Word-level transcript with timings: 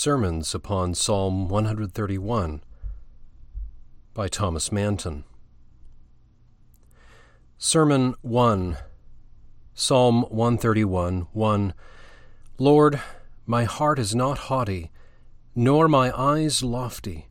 Sermons 0.00 0.54
upon 0.54 0.94
Psalm 0.94 1.48
131 1.48 2.62
by 4.14 4.28
Thomas 4.28 4.70
Manton. 4.70 5.24
Sermon 7.58 8.14
1 8.22 8.76
Psalm 9.74 10.22
131 10.30 11.26
1 11.32 11.74
Lord, 12.58 13.00
my 13.44 13.64
heart 13.64 13.98
is 13.98 14.14
not 14.14 14.38
haughty, 14.38 14.92
nor 15.56 15.88
my 15.88 16.16
eyes 16.16 16.62
lofty. 16.62 17.26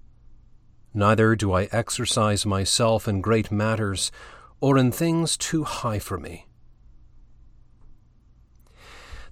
Neither 0.93 1.37
do 1.37 1.53
I 1.53 1.69
exercise 1.71 2.45
myself 2.45 3.07
in 3.07 3.21
great 3.21 3.49
matters, 3.49 4.11
or 4.59 4.77
in 4.77 4.91
things 4.91 5.37
too 5.37 5.63
high 5.63 5.99
for 5.99 6.17
me. 6.17 6.46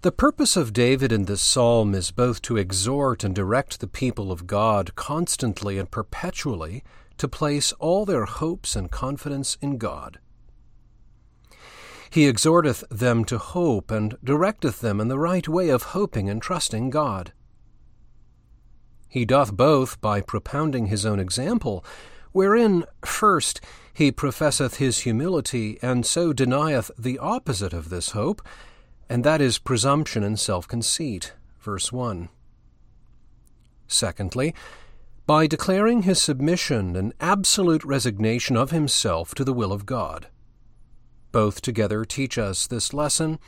The 0.06 0.12
purpose 0.12 0.56
of 0.56 0.72
David 0.72 1.12
in 1.12 1.26
this 1.26 1.42
psalm 1.42 1.96
is 1.96 2.12
both 2.12 2.40
to 2.44 2.58
exhort 2.58 3.24
and 3.24 3.34
direct 3.34 3.80
the 3.80 3.88
people 3.88 4.32
of 4.32 4.46
God 4.46 4.94
constantly 4.94 5.80
and 5.80 5.90
perpetually 5.90 6.84
to 7.18 7.28
place 7.28 7.72
all 7.80 8.06
their 8.06 8.26
hopes 8.26 8.76
and 8.76 8.92
confidence 8.92 9.58
in 9.64 9.80
God. 9.80 10.20
He 12.12 12.28
exhorteth 12.28 12.84
them 12.92 13.26
to 13.26 13.40
hope 13.40 13.90
and 13.90 14.16
directeth 14.24 14.80
them 14.80 15.02
in 15.02 15.08
the 15.08 15.18
right 15.18 15.48
way 15.48 15.70
of 15.70 15.82
hoping 15.98 16.30
and 16.30 16.40
trusting 16.40 16.92
God. 16.92 17.34
He 19.10 19.26
doth 19.26 19.54
both 19.54 20.00
by 20.02 20.22
propounding 20.22 20.86
his 20.86 21.04
own 21.04 21.20
example, 21.20 21.84
wherein, 22.32 22.86
first, 23.04 23.60
he 23.92 24.12
professeth 24.12 24.76
his 24.76 25.00
humility, 25.00 25.80
and 25.82 26.06
so 26.06 26.32
denieth 26.32 26.92
the 26.96 27.18
opposite 27.18 27.74
of 27.74 27.90
this 27.90 28.12
hope, 28.12 28.48
and 29.10 29.24
that 29.24 29.42
is 29.42 29.58
presumption 29.60 30.24
and 30.24 30.40
self 30.40 30.68
conceit. 30.68 31.34
Verse 31.60 31.92
1. 31.92 32.30
Secondly, 33.88 34.54
by 35.26 35.48
declaring 35.48 36.04
his 36.04 36.22
submission 36.22 36.96
and 36.96 37.14
absolute 37.20 37.84
resignation 37.84 38.56
of 38.56 38.72
himself 38.72 39.34
to 39.36 39.44
the 39.44 39.54
will 39.54 39.72
of 39.72 39.86
God. 39.86 40.28
Both 41.32 41.62
together 41.62 42.06
teach 42.06 42.38
us 42.38 42.68
this 42.68 42.94
lesson 42.94 43.40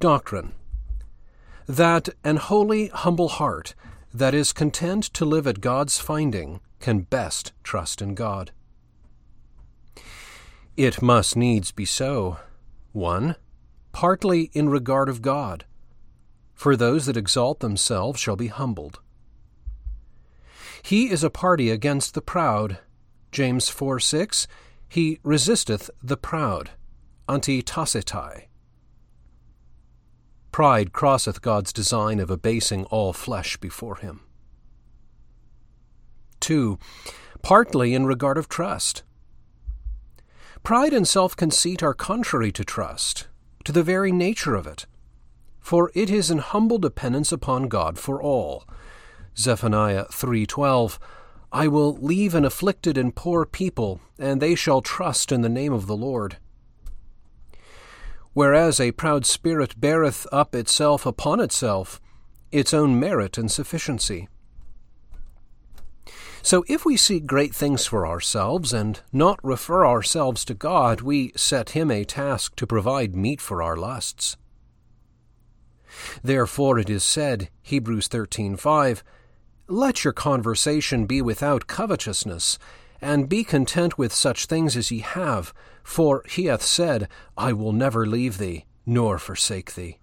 doctrine 0.00 0.52
that 1.66 2.08
an 2.22 2.36
holy, 2.36 2.88
humble 2.88 3.28
heart 3.28 3.74
that 4.12 4.34
is 4.34 4.52
content 4.52 5.04
to 5.04 5.24
live 5.24 5.46
at 5.46 5.60
God's 5.60 5.98
finding 5.98 6.60
can 6.80 7.00
best 7.00 7.52
trust 7.62 8.00
in 8.00 8.14
God. 8.14 8.52
It 10.76 11.00
must 11.00 11.36
needs 11.36 11.72
be 11.72 11.84
so. 11.84 12.38
1 12.92 13.36
partly 13.96 14.50
in 14.52 14.68
regard 14.68 15.08
of 15.08 15.22
God. 15.22 15.64
For 16.52 16.76
those 16.76 17.06
that 17.06 17.16
exalt 17.16 17.60
themselves 17.60 18.20
shall 18.20 18.36
be 18.36 18.48
humbled. 18.48 19.00
He 20.82 21.08
is 21.08 21.24
a 21.24 21.30
party 21.30 21.70
against 21.70 22.12
the 22.12 22.20
proud. 22.20 22.76
James 23.32 23.70
4 23.70 23.98
6. 23.98 24.46
He 24.86 25.18
resisteth 25.22 25.88
the 26.02 26.18
proud. 26.18 26.72
Antitassetai. 27.26 28.48
Pride 30.52 30.92
crosseth 30.92 31.40
God's 31.40 31.72
design 31.72 32.20
of 32.20 32.30
abasing 32.30 32.84
all 32.90 33.14
flesh 33.14 33.56
before 33.56 33.96
him. 33.96 34.20
2. 36.40 36.78
Partly 37.40 37.94
in 37.94 38.04
regard 38.04 38.36
of 38.36 38.50
trust. 38.50 39.04
Pride 40.62 40.92
and 40.92 41.08
self 41.08 41.34
conceit 41.34 41.82
are 41.82 41.94
contrary 41.94 42.52
to 42.52 42.62
trust 42.62 43.28
to 43.66 43.72
the 43.72 43.82
very 43.82 44.12
nature 44.12 44.54
of 44.54 44.64
it. 44.64 44.86
For 45.58 45.90
it 45.92 46.08
is 46.08 46.30
an 46.30 46.38
humble 46.38 46.78
dependence 46.78 47.32
upon 47.32 47.66
God 47.66 47.98
for 47.98 48.22
all. 48.22 48.64
Zephaniah 49.36 50.04
3:12 50.12 51.00
I 51.50 51.66
will 51.66 51.96
leave 51.96 52.36
an 52.36 52.44
afflicted 52.44 52.96
and 52.96 53.12
poor 53.12 53.44
people, 53.44 53.98
and 54.20 54.40
they 54.40 54.54
shall 54.54 54.82
trust 54.82 55.32
in 55.32 55.40
the 55.40 55.48
name 55.48 55.72
of 55.72 55.88
the 55.88 55.96
Lord. 55.96 56.36
Whereas 58.34 58.78
a 58.78 58.92
proud 58.92 59.26
spirit 59.26 59.80
beareth 59.80 60.28
up 60.30 60.54
itself 60.54 61.04
upon 61.04 61.40
itself, 61.40 62.00
its 62.52 62.72
own 62.72 63.00
merit 63.00 63.36
and 63.36 63.50
sufficiency. 63.50 64.28
So 66.46 66.64
if 66.68 66.84
we 66.84 66.96
seek 66.96 67.26
great 67.26 67.52
things 67.52 67.86
for 67.86 68.06
ourselves 68.06 68.72
and 68.72 69.00
not 69.12 69.40
refer 69.42 69.84
ourselves 69.84 70.44
to 70.44 70.54
God, 70.54 71.00
we 71.00 71.32
set 71.34 71.70
him 71.70 71.90
a 71.90 72.04
task 72.04 72.54
to 72.54 72.68
provide 72.68 73.16
meat 73.16 73.40
for 73.40 73.64
our 73.64 73.76
lusts. 73.76 74.36
Therefore 76.22 76.78
it 76.78 76.88
is 76.88 77.02
said, 77.02 77.50
Hebrews 77.62 78.08
13:5, 78.08 79.02
Let 79.66 80.04
your 80.04 80.12
conversation 80.12 81.04
be 81.04 81.20
without 81.20 81.66
covetousness, 81.66 82.60
and 83.00 83.28
be 83.28 83.42
content 83.42 83.98
with 83.98 84.12
such 84.12 84.46
things 84.46 84.76
as 84.76 84.92
ye 84.92 85.00
have, 85.00 85.52
for 85.82 86.22
he 86.28 86.44
hath 86.44 86.62
said, 86.62 87.08
I 87.36 87.54
will 87.54 87.72
never 87.72 88.06
leave 88.06 88.38
thee, 88.38 88.66
nor 88.86 89.18
forsake 89.18 89.74
thee. 89.74 89.98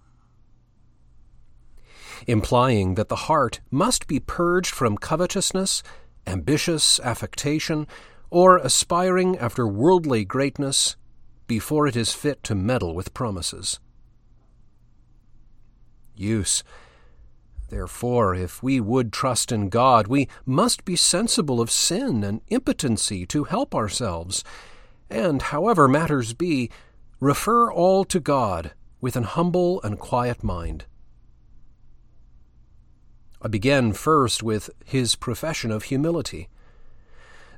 Implying 2.28 2.96
that 2.96 3.08
the 3.08 3.28
heart 3.32 3.62
must 3.72 4.08
be 4.08 4.20
purged 4.20 4.72
from 4.72 4.98
covetousness 4.98 5.84
ambitious 6.26 7.00
affectation, 7.00 7.88
or 8.30 8.58
aspiring 8.58 9.38
after 9.38 9.68
worldly 9.68 10.26
greatness 10.26 10.96
before 11.48 11.88
it 11.88 11.96
is 11.96 12.14
fit 12.14 12.44
to 12.44 12.56
meddle 12.56 12.96
with 12.96 13.14
promises. 13.14 13.80
Use. 16.16 16.64
Therefore, 17.70 18.36
if 18.36 18.62
we 18.62 18.80
would 18.80 19.12
trust 19.12 19.52
in 19.52 19.70
God, 19.70 20.08
we 20.08 20.28
must 20.46 20.86
be 20.86 20.96
sensible 20.96 21.60
of 21.60 21.72
sin 21.72 22.24
and 22.24 22.42
impotency 22.50 23.26
to 23.28 23.46
help 23.46 23.74
ourselves, 23.74 24.44
and, 25.10 25.42
however 25.42 25.88
matters 25.88 26.34
be, 26.34 26.70
refer 27.20 27.72
all 27.72 28.04
to 28.06 28.20
God 28.20 28.74
with 29.02 29.16
an 29.16 29.24
humble 29.24 29.82
and 29.82 30.00
quiet 30.00 30.44
mind. 30.44 30.86
I 33.44 33.50
begin 33.50 33.92
first 33.92 34.42
with 34.42 34.70
his 34.86 35.16
profession 35.16 35.70
of 35.70 35.84
humility. 35.84 36.48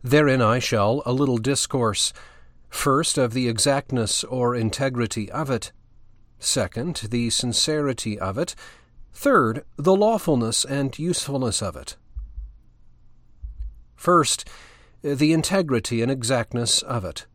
Therein 0.04 0.42
I 0.42 0.58
shall 0.58 1.04
a 1.06 1.14
little 1.14 1.38
discourse, 1.38 2.12
first 2.70 3.20
of 3.20 3.34
the 3.34 3.48
exactness 3.48 4.24
or 4.24 4.56
integrity 4.56 5.32
of 5.32 5.52
it, 5.52 5.72
second, 6.40 7.08
the 7.12 7.30
sincerity 7.30 8.18
of 8.18 8.36
it, 8.40 8.56
third, 9.14 9.64
the 9.78 9.96
lawfulness 9.96 10.66
and 10.66 10.98
usefulness 10.98 11.62
of 11.62 11.76
it. 11.76 11.98
First, 13.96 14.50
the 15.04 15.34
integrity 15.34 16.02
and 16.02 16.12
exactness 16.12 16.82
of 16.82 17.06
it. 17.06 17.28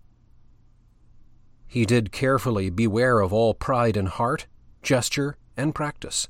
He 1.69 1.87
did 1.87 2.11
carefully 2.11 2.69
beware 2.69 3.21
of 3.21 3.33
all 3.33 3.55
pride 3.55 3.97
in 3.97 4.07
heart, 4.07 4.49
gesture, 4.83 5.37
and 5.57 5.73
practice. 5.73 6.29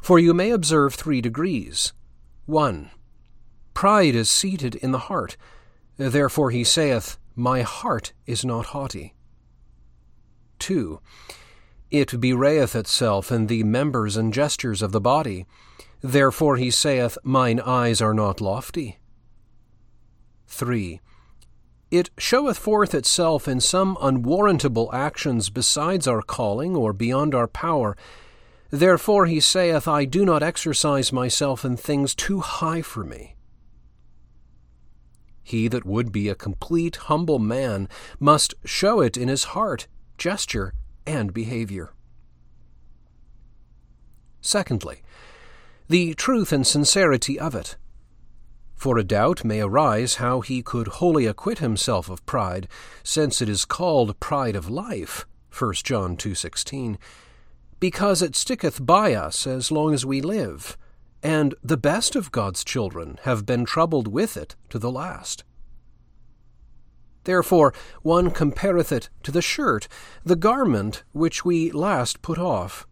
For 0.00 0.18
you 0.18 0.34
may 0.34 0.50
observe 0.50 0.94
three 0.94 1.20
degrees. 1.20 1.92
1. 2.46 2.90
Pride 3.74 4.14
is 4.14 4.30
seated 4.30 4.74
in 4.76 4.92
the 4.92 5.06
heart. 5.10 5.36
Therefore 5.96 6.50
he 6.50 6.64
saith, 6.64 7.18
My 7.36 7.62
heart 7.62 8.12
is 8.26 8.44
not 8.44 8.66
haughty. 8.66 9.14
2. 10.58 11.00
It 11.90 12.20
bewrayeth 12.20 12.74
itself 12.74 13.32
in 13.32 13.46
the 13.46 13.64
members 13.64 14.16
and 14.16 14.32
gestures 14.32 14.82
of 14.82 14.92
the 14.92 15.00
body. 15.00 15.46
Therefore 16.00 16.56
he 16.56 16.70
saith, 16.70 17.18
Mine 17.22 17.60
eyes 17.60 18.00
are 18.00 18.14
not 18.14 18.40
lofty. 18.40 18.98
3. 20.46 21.00
It 21.90 22.10
showeth 22.16 22.58
forth 22.58 22.94
itself 22.94 23.48
in 23.48 23.60
some 23.60 23.98
unwarrantable 24.00 24.90
actions 24.92 25.50
besides 25.50 26.06
our 26.06 26.22
calling 26.22 26.76
or 26.76 26.92
beyond 26.92 27.34
our 27.34 27.48
power, 27.48 27.96
Therefore 28.70 29.26
he 29.26 29.40
saith, 29.40 29.88
I 29.88 30.04
do 30.04 30.24
not 30.24 30.42
exercise 30.42 31.12
myself 31.12 31.64
in 31.64 31.76
things 31.76 32.14
too 32.14 32.40
high 32.40 32.82
for 32.82 33.04
me. 33.04 33.34
He 35.42 35.66
that 35.66 35.84
would 35.84 36.12
be 36.12 36.28
a 36.28 36.36
complete, 36.36 36.96
humble 36.96 37.40
man 37.40 37.88
must 38.20 38.54
show 38.64 39.00
it 39.00 39.16
in 39.16 39.26
his 39.28 39.44
heart, 39.44 39.88
gesture, 40.16 40.72
and 41.04 41.34
behavior. 41.34 41.90
Secondly, 44.40 45.02
the 45.88 46.14
truth 46.14 46.52
and 46.52 46.64
sincerity 46.64 47.38
of 47.38 47.56
it. 47.56 47.76
For 48.76 48.96
a 48.96 49.04
doubt 49.04 49.44
may 49.44 49.60
arise 49.60 50.14
how 50.14 50.40
he 50.40 50.62
could 50.62 50.86
wholly 50.86 51.26
acquit 51.26 51.58
himself 51.58 52.08
of 52.08 52.24
pride, 52.26 52.68
since 53.02 53.42
it 53.42 53.48
is 53.48 53.64
called 53.64 54.20
pride 54.20 54.54
of 54.54 54.70
life, 54.70 55.26
1 55.52 55.74
John 55.82 56.16
2.16, 56.16 56.96
because 57.80 58.22
it 58.22 58.36
sticketh 58.36 58.84
by 58.84 59.14
us 59.14 59.46
as 59.46 59.72
long 59.72 59.92
as 59.92 60.06
we 60.06 60.20
live, 60.20 60.76
and 61.22 61.54
the 61.62 61.76
best 61.76 62.14
of 62.14 62.30
God's 62.30 62.62
children 62.62 63.18
have 63.22 63.46
been 63.46 63.64
troubled 63.64 64.06
with 64.06 64.36
it 64.36 64.54
to 64.68 64.78
the 64.78 64.90
last. 64.90 65.44
Therefore 67.24 67.74
one 68.02 68.30
compareth 68.30 68.92
it 68.92 69.08
to 69.22 69.32
the 69.32 69.42
shirt, 69.42 69.88
the 70.24 70.36
garment 70.36 71.02
which 71.12 71.44
we 71.44 71.70
last 71.70 72.22
put 72.22 72.38
off. 72.38 72.86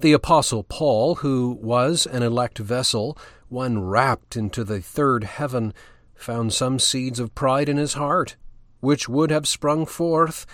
The 0.00 0.12
Apostle 0.12 0.62
Paul, 0.62 1.16
who 1.16 1.58
was 1.60 2.06
an 2.06 2.22
elect 2.22 2.58
vessel, 2.58 3.18
one 3.48 3.82
rapt 3.82 4.36
into 4.36 4.64
the 4.64 4.80
third 4.80 5.24
heaven, 5.24 5.74
found 6.14 6.52
some 6.52 6.78
seeds 6.78 7.18
of 7.18 7.34
pride 7.34 7.68
in 7.68 7.76
his 7.76 7.94
heart, 7.94 8.36
which 8.80 9.08
would 9.08 9.30
have 9.30 9.46
sprung 9.46 9.84
forth, 9.84 10.46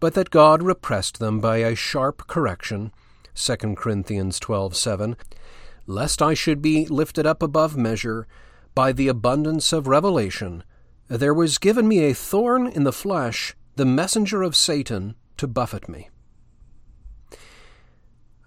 but 0.00 0.14
that 0.14 0.30
God 0.30 0.62
repressed 0.62 1.18
them 1.18 1.40
by 1.40 1.58
a 1.58 1.74
sharp 1.74 2.26
correction. 2.26 2.92
2 3.34 3.76
Corinthians 3.76 4.40
12:7, 4.40 5.16
lest 5.86 6.22
I 6.22 6.34
should 6.34 6.62
be 6.62 6.86
lifted 6.86 7.26
up 7.26 7.42
above 7.42 7.76
measure 7.76 8.26
by 8.74 8.92
the 8.92 9.08
abundance 9.08 9.72
of 9.72 9.86
revelation, 9.86 10.64
there 11.08 11.34
was 11.34 11.58
given 11.58 11.86
me 11.86 12.00
a 12.00 12.14
thorn 12.14 12.66
in 12.66 12.84
the 12.84 12.92
flesh, 12.92 13.54
the 13.76 13.84
messenger 13.84 14.42
of 14.42 14.56
Satan, 14.56 15.14
to 15.36 15.46
buffet 15.46 15.88
me. 15.88 16.10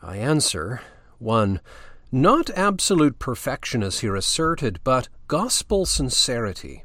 I 0.01 0.18
answer 0.18 0.81
1. 1.19 1.62
Not 2.12 2.50
absolute 2.51 3.19
perfection 3.19 3.84
is 3.84 4.00
here 4.00 4.16
asserted, 4.16 4.80
but 4.84 5.10
gospel 5.28 5.86
sincerity. 5.86 6.84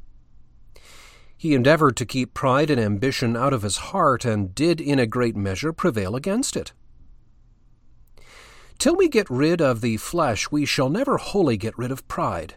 He 1.45 1.53
endeavored 1.53 1.95
to 1.97 2.07
keep 2.07 2.33
pride 2.33 2.71
and 2.71 2.81
ambition 2.81 3.37
out 3.37 3.53
of 3.53 3.61
his 3.61 3.77
heart, 3.77 4.25
and 4.25 4.55
did 4.55 4.81
in 4.81 4.97
a 4.97 5.05
great 5.05 5.35
measure 5.35 5.71
prevail 5.71 6.15
against 6.15 6.57
it. 6.57 6.73
Till 8.79 8.95
we 8.95 9.07
get 9.07 9.29
rid 9.29 9.61
of 9.61 9.81
the 9.81 9.97
flesh, 9.97 10.49
we 10.49 10.65
shall 10.65 10.89
never 10.89 11.17
wholly 11.17 11.55
get 11.55 11.77
rid 11.77 11.91
of 11.91 12.07
pride. 12.07 12.55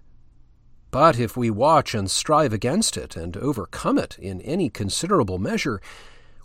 But 0.90 1.18
if 1.18 1.36
we 1.36 1.50
watch 1.50 1.94
and 1.94 2.10
strive 2.10 2.54
against 2.54 2.96
it, 2.96 3.14
and 3.14 3.36
overcome 3.36 3.98
it 3.98 4.18
in 4.18 4.40
any 4.40 4.70
considerable 4.70 5.38
measure, 5.38 5.82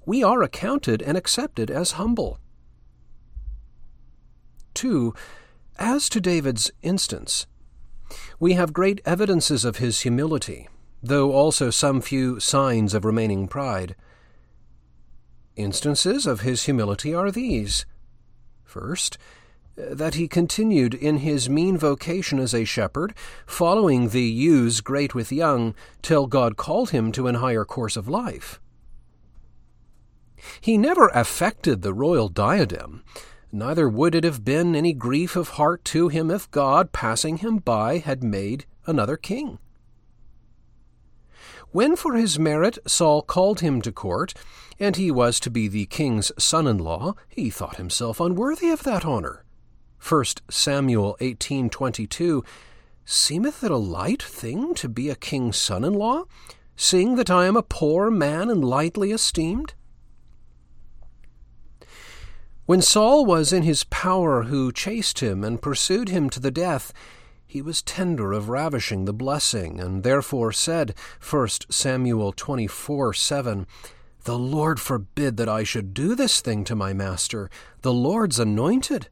we 0.05 0.21
are 0.21 0.43
accounted 0.43 1.01
and 1.01 1.15
accepted 1.15 1.71
as 1.71 1.91
humble. 1.91 2.39
2. 4.73 5.13
As 5.79 6.09
to 6.09 6.19
David's 6.19 6.71
instance, 6.81 7.47
we 8.37 8.51
have 8.55 8.73
great 8.73 8.99
evidences 9.05 9.63
of 9.63 9.77
his 9.77 10.01
humility, 10.01 10.67
though 11.03 11.33
also 11.33 11.69
some 11.69 11.99
few 11.99 12.39
signs 12.39 12.93
of 12.93 13.03
remaining 13.03 13.47
pride. 13.47 13.95
Instances 15.57 16.25
of 16.25 16.41
his 16.41 16.63
humility 16.63 17.13
are 17.13 17.29
these. 17.29 17.85
First, 18.63 19.17
that 19.75 20.15
he 20.15 20.27
continued 20.27 20.93
in 20.93 21.17
his 21.17 21.49
mean 21.49 21.77
vocation 21.77 22.39
as 22.39 22.53
a 22.53 22.63
shepherd, 22.63 23.13
following 23.45 24.09
the 24.09 24.21
ewes 24.21 24.81
great 24.81 25.13
with 25.13 25.31
young, 25.31 25.75
till 26.01 26.25
God 26.27 26.57
called 26.57 26.91
him 26.91 27.11
to 27.11 27.27
an 27.27 27.35
higher 27.35 27.65
course 27.65 27.97
of 27.97 28.07
life. 28.07 28.61
He 30.61 30.77
never 30.77 31.07
affected 31.09 31.81
the 31.81 31.93
royal 31.93 32.29
diadem, 32.29 33.03
neither 33.51 33.89
would 33.89 34.15
it 34.15 34.23
have 34.23 34.43
been 34.45 34.75
any 34.75 34.93
grief 34.93 35.35
of 35.35 35.49
heart 35.49 35.83
to 35.85 36.07
him 36.07 36.31
if 36.31 36.49
God, 36.49 36.91
passing 36.91 37.37
him 37.37 37.57
by, 37.57 37.97
had 37.97 38.23
made 38.23 38.65
another 38.85 39.17
king. 39.17 39.59
When 41.73 41.95
for 41.95 42.13
his 42.13 42.37
merit 42.37 42.77
Saul 42.85 43.23
called 43.23 43.61
him 43.61 43.81
to 43.81 43.91
court, 43.91 44.35
and 44.79 44.95
he 44.95 45.09
was 45.09 45.39
to 45.39 45.49
be 45.49 45.67
the 45.67 45.87
king's 45.87 46.31
son 46.37 46.67
in 46.67 46.77
law, 46.77 47.15
he 47.27 47.49
thought 47.49 47.77
himself 47.77 48.19
unworthy 48.19 48.69
of 48.69 48.83
that 48.83 49.03
honour. 49.03 49.43
1 49.99 50.25
Samuel 50.51 51.17
18:22 51.19 52.45
Seemeth 53.05 53.63
it 53.63 53.71
a 53.71 53.77
light 53.77 54.21
thing 54.21 54.75
to 54.75 54.87
be 54.87 55.09
a 55.09 55.15
king's 55.15 55.57
son 55.57 55.83
in 55.83 55.93
law, 55.93 56.25
seeing 56.75 57.15
that 57.15 57.31
I 57.31 57.47
am 57.47 57.57
a 57.57 57.63
poor 57.63 58.11
man 58.11 58.51
and 58.51 58.63
lightly 58.63 59.11
esteemed? 59.11 59.73
When 62.67 62.83
Saul 62.83 63.25
was 63.25 63.51
in 63.51 63.63
his 63.63 63.83
power, 63.85 64.43
who 64.43 64.71
chased 64.71 65.21
him 65.21 65.43
and 65.43 65.59
pursued 65.59 66.09
him 66.09 66.29
to 66.29 66.39
the 66.39 66.51
death, 66.51 66.93
he 67.53 67.61
was 67.61 67.83
tender 67.83 68.33
of 68.33 68.49
ravishing 68.49 69.05
the 69.05 69.13
blessing, 69.13 69.79
and 69.79 70.01
therefore 70.01 70.51
said, 70.51 70.95
1 71.21 71.47
Samuel 71.69 72.31
24 72.31 73.13
7, 73.13 73.67
The 74.23 74.39
Lord 74.39 74.79
forbid 74.79 75.37
that 75.37 75.47
I 75.47 75.63
should 75.63 75.93
do 75.93 76.15
this 76.15 76.41
thing 76.41 76.63
to 76.63 76.75
my 76.75 76.93
master, 76.93 77.51
the 77.83 77.93
Lord's 77.93 78.39
anointed. 78.39 79.07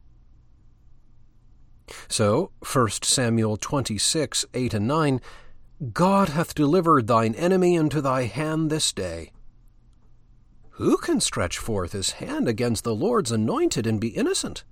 So, 2.08 2.50
1 2.68 2.88
Samuel 3.04 3.56
26 3.58 4.44
8 4.52 4.74
and 4.74 4.88
9, 4.88 5.20
God 5.92 6.30
hath 6.30 6.52
delivered 6.52 7.06
thine 7.06 7.36
enemy 7.36 7.76
into 7.76 8.00
thy 8.00 8.24
hand 8.24 8.70
this 8.70 8.92
day. 8.92 9.30
Who 10.70 10.96
can 10.96 11.20
stretch 11.20 11.58
forth 11.58 11.92
his 11.92 12.14
hand 12.14 12.48
against 12.48 12.82
the 12.82 12.92
Lord's 12.96 13.30
anointed 13.30 13.86
and 13.86 14.00
be 14.00 14.08
innocent? 14.08 14.64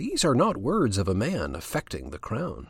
These 0.00 0.24
are 0.24 0.34
not 0.34 0.56
words 0.56 0.96
of 0.96 1.08
a 1.08 1.14
man 1.14 1.54
affecting 1.54 2.08
the 2.08 2.18
crown. 2.18 2.68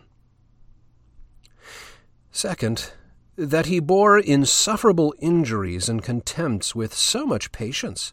Second, 2.32 2.91
that 3.37 3.67
he 3.67 3.79
bore 3.79 4.19
insufferable 4.19 5.15
injuries 5.21 5.88
and 5.88 6.03
contempts 6.03 6.75
with 6.75 6.93
so 6.93 7.25
much 7.25 7.53
patience. 7.53 8.12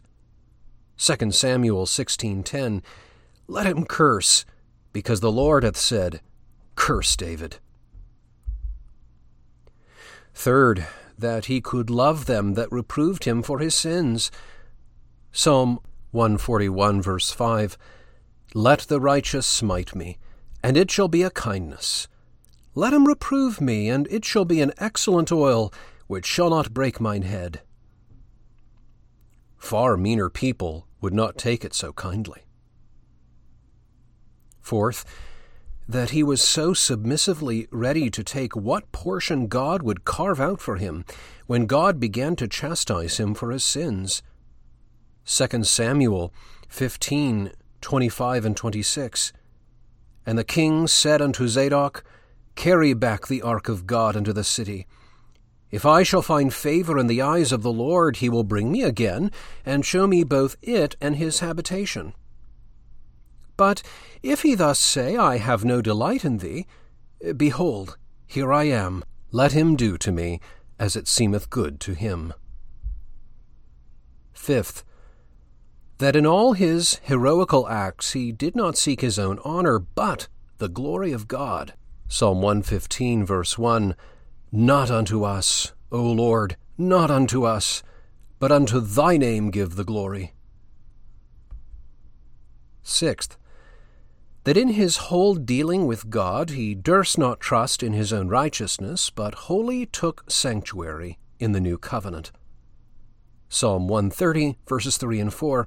2 0.98 1.32
Samuel 1.32 1.84
16:10 1.84 2.80
Let 3.48 3.66
him 3.66 3.86
curse 3.86 4.44
because 4.92 5.18
the 5.18 5.32
Lord 5.32 5.64
hath 5.64 5.76
said 5.76 6.20
curse 6.76 7.16
David. 7.16 7.58
Third, 10.32 10.86
that 11.18 11.46
he 11.46 11.60
could 11.60 11.90
love 11.90 12.26
them 12.26 12.54
that 12.54 12.70
reproved 12.70 13.24
him 13.24 13.42
for 13.42 13.58
his 13.58 13.74
sins. 13.74 14.30
Psalm 15.32 15.80
141, 16.12 17.02
verse 17.02 17.32
5 17.32 17.76
Let 18.54 18.80
the 18.80 19.00
righteous 19.00 19.46
smite 19.46 19.94
me, 19.94 20.18
and 20.62 20.76
it 20.76 20.90
shall 20.90 21.08
be 21.08 21.22
a 21.22 21.30
kindness. 21.30 22.08
Let 22.74 22.94
him 22.94 23.06
reprove 23.06 23.60
me, 23.60 23.88
and 23.88 24.06
it 24.10 24.24
shall 24.24 24.44
be 24.44 24.60
an 24.60 24.72
excellent 24.78 25.30
oil, 25.30 25.72
which 26.06 26.24
shall 26.24 26.50
not 26.50 26.72
break 26.72 27.00
mine 27.00 27.22
head. 27.22 27.60
Far 29.58 29.96
meaner 29.96 30.30
people 30.30 30.86
would 31.00 31.12
not 31.12 31.36
take 31.36 31.64
it 31.64 31.74
so 31.74 31.92
kindly. 31.92 32.42
Fourth, 34.60 35.04
that 35.88 36.10
he 36.10 36.22
was 36.22 36.42
so 36.42 36.74
submissively 36.74 37.66
ready 37.70 38.10
to 38.10 38.22
take 38.22 38.54
what 38.54 38.92
portion 38.92 39.46
God 39.46 39.82
would 39.82 40.04
carve 40.04 40.40
out 40.40 40.60
for 40.60 40.76
him 40.76 41.04
when 41.46 41.66
God 41.66 41.98
began 41.98 42.36
to 42.36 42.46
chastise 42.46 43.16
him 43.18 43.34
for 43.34 43.50
his 43.50 43.64
sins. 43.64 44.22
2 45.24 45.64
Samuel 45.64 46.32
15 46.68 47.52
25 47.80 48.44
and 48.44 48.56
26. 48.56 49.32
And 50.26 50.38
the 50.38 50.44
king 50.44 50.86
said 50.86 51.22
unto 51.22 51.48
Zadok, 51.48 52.04
Carry 52.54 52.92
back 52.92 53.26
the 53.26 53.42
ark 53.42 53.68
of 53.68 53.86
God 53.86 54.16
into 54.16 54.32
the 54.32 54.44
city. 54.44 54.86
If 55.70 55.84
I 55.84 56.02
shall 56.02 56.22
find 56.22 56.52
favor 56.52 56.98
in 56.98 57.06
the 57.06 57.22
eyes 57.22 57.52
of 57.52 57.62
the 57.62 57.72
Lord, 57.72 58.16
he 58.16 58.28
will 58.28 58.44
bring 58.44 58.72
me 58.72 58.82
again, 58.82 59.30
and 59.64 59.84
show 59.84 60.06
me 60.06 60.24
both 60.24 60.56
it 60.62 60.96
and 61.00 61.16
his 61.16 61.40
habitation. 61.40 62.14
But 63.56 63.82
if 64.22 64.42
he 64.42 64.54
thus 64.54 64.78
say, 64.78 65.16
I 65.16 65.36
have 65.38 65.64
no 65.64 65.82
delight 65.82 66.24
in 66.24 66.38
thee, 66.38 66.66
behold, 67.36 67.98
here 68.26 68.52
I 68.52 68.64
am, 68.64 69.04
let 69.30 69.52
him 69.52 69.76
do 69.76 69.98
to 69.98 70.12
me 70.12 70.40
as 70.78 70.96
it 70.96 71.08
seemeth 71.08 71.50
good 71.50 71.80
to 71.80 71.92
him. 71.92 72.32
Fifth, 74.32 74.84
that 75.98 76.16
in 76.16 76.24
all 76.24 76.52
his 76.52 77.00
heroical 77.02 77.68
acts 77.68 78.12
he 78.12 78.32
did 78.32 78.54
not 78.54 78.76
seek 78.76 79.00
his 79.00 79.18
own 79.18 79.38
honor, 79.44 79.78
but 79.78 80.28
the 80.58 80.68
glory 80.68 81.12
of 81.12 81.28
God. 81.28 81.74
Psalm 82.06 82.40
115, 82.40 83.24
verse 83.24 83.58
1 83.58 83.94
Not 84.50 84.90
unto 84.90 85.24
us, 85.24 85.72
O 85.90 86.02
Lord, 86.02 86.56
not 86.76 87.10
unto 87.10 87.44
us, 87.44 87.82
but 88.38 88.52
unto 88.52 88.80
thy 88.80 89.16
name 89.16 89.50
give 89.50 89.74
the 89.74 89.84
glory. 89.84 90.32
Sixth, 92.82 93.36
that 94.44 94.56
in 94.56 94.68
his 94.68 94.96
whole 94.96 95.34
dealing 95.34 95.86
with 95.86 96.08
God 96.08 96.50
he 96.50 96.74
durst 96.74 97.18
not 97.18 97.40
trust 97.40 97.82
in 97.82 97.92
his 97.92 98.12
own 98.12 98.28
righteousness, 98.28 99.10
but 99.10 99.34
wholly 99.34 99.84
took 99.84 100.30
sanctuary 100.30 101.18
in 101.38 101.52
the 101.52 101.60
new 101.60 101.76
covenant. 101.76 102.30
Psalm 103.48 103.88
130, 103.88 104.58
verses 104.68 104.96
3 104.96 105.20
and 105.20 105.34
4 105.34 105.66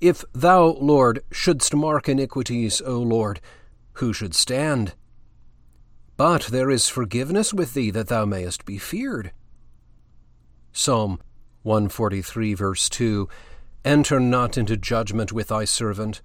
If 0.00 0.24
thou, 0.32 0.66
Lord, 0.66 1.20
shouldst 1.30 1.74
mark 1.74 2.08
iniquities, 2.08 2.80
O 2.82 2.98
Lord, 2.98 3.40
who 3.94 4.12
should 4.12 4.34
stand? 4.34 4.94
But 6.16 6.44
there 6.44 6.70
is 6.70 6.88
forgiveness 6.88 7.52
with 7.52 7.74
thee 7.74 7.90
that 7.90 8.08
thou 8.08 8.24
mayest 8.24 8.64
be 8.64 8.78
feared. 8.78 9.32
Psalm 10.72 11.20
143, 11.62 12.54
verse 12.54 12.88
2 12.88 13.28
Enter 13.84 14.18
not 14.18 14.56
into 14.56 14.76
judgment 14.76 15.32
with 15.32 15.48
thy 15.48 15.64
servant 15.64 16.22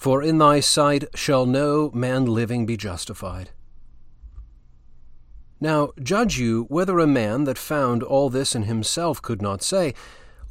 for 0.00 0.22
in 0.22 0.38
thy 0.38 0.60
sight 0.60 1.04
shall 1.14 1.44
no 1.44 1.90
man 1.92 2.24
living 2.24 2.64
be 2.64 2.74
justified. 2.74 3.50
Now 5.60 5.90
judge 6.02 6.38
you 6.38 6.64
whether 6.70 6.98
a 6.98 7.06
man 7.06 7.44
that 7.44 7.58
found 7.58 8.02
all 8.02 8.30
this 8.30 8.54
in 8.54 8.62
himself 8.62 9.20
could 9.20 9.42
not 9.42 9.62
say, 9.62 9.92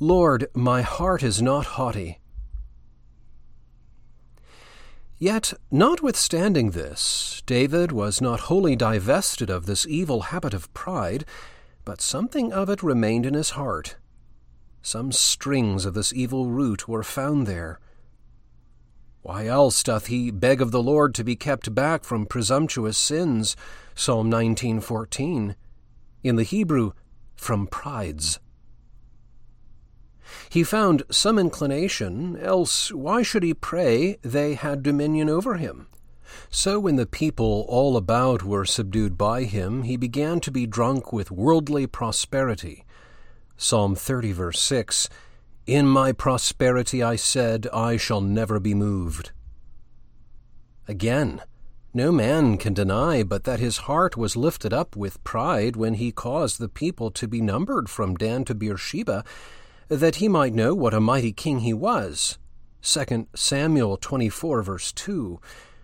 Lord, 0.02 0.48
my 0.54 0.82
heart 0.82 1.24
is 1.24 1.42
not 1.42 1.66
haughty. 1.76 2.20
Yet, 5.18 5.52
notwithstanding 5.70 6.72
this, 6.72 7.44
David 7.46 7.92
was 7.92 8.22
not 8.22 8.42
wholly 8.42 8.78
divested 8.78 9.50
of 9.50 9.66
this 9.66 9.86
evil 9.86 10.22
habit 10.22 10.54
of 10.54 10.74
pride, 10.74 11.26
but 11.84 12.00
something 12.00 12.54
of 12.54 12.70
it 12.70 12.82
remained 12.82 13.26
in 13.26 13.34
his 13.34 13.52
heart. 13.52 13.98
Some 14.82 15.12
strings 15.12 15.84
of 15.84 15.96
this 15.96 16.14
evil 16.14 16.48
root 16.48 16.88
were 16.88 17.04
found 17.04 17.46
there. 17.46 17.82
Why 19.22 19.48
else 19.48 19.84
doth 19.84 20.08
he 20.08 20.32
beg 20.32 20.62
of 20.62 20.72
the 20.72 20.82
Lord 20.82 21.14
to 21.16 21.26
be 21.26 21.36
kept 21.36 21.76
back 21.76 22.06
from 22.06 22.26
presumptuous 22.26 22.98
sins? 22.98 23.58
Psalm 23.96 24.30
19:14. 24.30 25.58
In 26.24 26.38
the 26.38 26.44
Hebrew, 26.44 26.94
from 27.36 27.68
prides. 27.68 28.40
He 30.50 30.64
found 30.64 31.04
some 31.10 31.40
inclination, 31.40 32.38
else 32.38 32.92
why 32.92 33.24
should 33.24 33.44
he 33.44 33.54
pray 33.54 34.18
they 34.22 34.56
had 34.56 34.84
dominion 34.84 35.30
over 35.30 35.56
him? 35.56 35.88
So 36.50 36.80
when 36.80 36.96
the 36.96 37.06
people 37.06 37.66
all 37.68 37.98
about 37.98 38.44
were 38.44 38.66
subdued 38.66 39.18
by 39.18 39.44
him, 39.44 39.84
he 39.84 39.98
began 39.98 40.40
to 40.42 40.52
be 40.52 40.66
drunk 40.66 41.12
with 41.12 41.32
worldly 41.32 41.88
prosperity. 41.88 42.86
Psalm 43.58 43.96
30, 43.96 44.32
verse 44.32 44.62
6 44.62 45.10
In 45.66 45.88
my 45.88 46.12
prosperity 46.12 47.04
I 47.04 47.16
said, 47.16 47.68
I 47.74 47.98
shall 47.98 48.22
never 48.22 48.60
be 48.60 48.74
moved. 48.74 49.32
Again, 50.88 51.42
no 51.94 52.12
man 52.12 52.58
can 52.58 52.74
deny 52.74 53.24
but 53.24 53.44
that 53.46 53.60
his 53.60 53.80
heart 53.80 54.16
was 54.16 54.36
lifted 54.36 54.74
up 54.74 54.96
with 54.96 55.24
pride 55.24 55.76
when 55.76 55.96
he 55.96 56.12
caused 56.12 56.60
the 56.60 56.70
people 56.70 57.12
to 57.12 57.28
be 57.28 57.42
numbered 57.42 57.90
from 57.90 58.16
Dan 58.16 58.46
to 58.46 58.56
Beersheba, 58.56 59.24
that 59.90 60.18
he 60.18 60.28
might 60.28 60.54
know 60.54 60.74
what 60.74 60.94
a 60.94 61.00
mighty 61.00 61.32
king 61.32 61.60
he 61.60 61.74
was. 61.74 62.38
2 62.82 63.28
Samuel 63.36 63.98
24, 63.98 64.62
verse 64.62 64.92
2, 64.94 65.42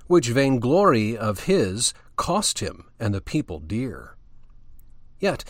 which 0.07 0.29
vainglory 0.29 1.17
of 1.17 1.41
his 1.41 1.93
cost 2.15 2.59
him 2.59 2.85
and 3.00 3.13
the 3.13 3.19
people 3.19 3.59
dear. 3.59 4.15
Yet, 5.19 5.43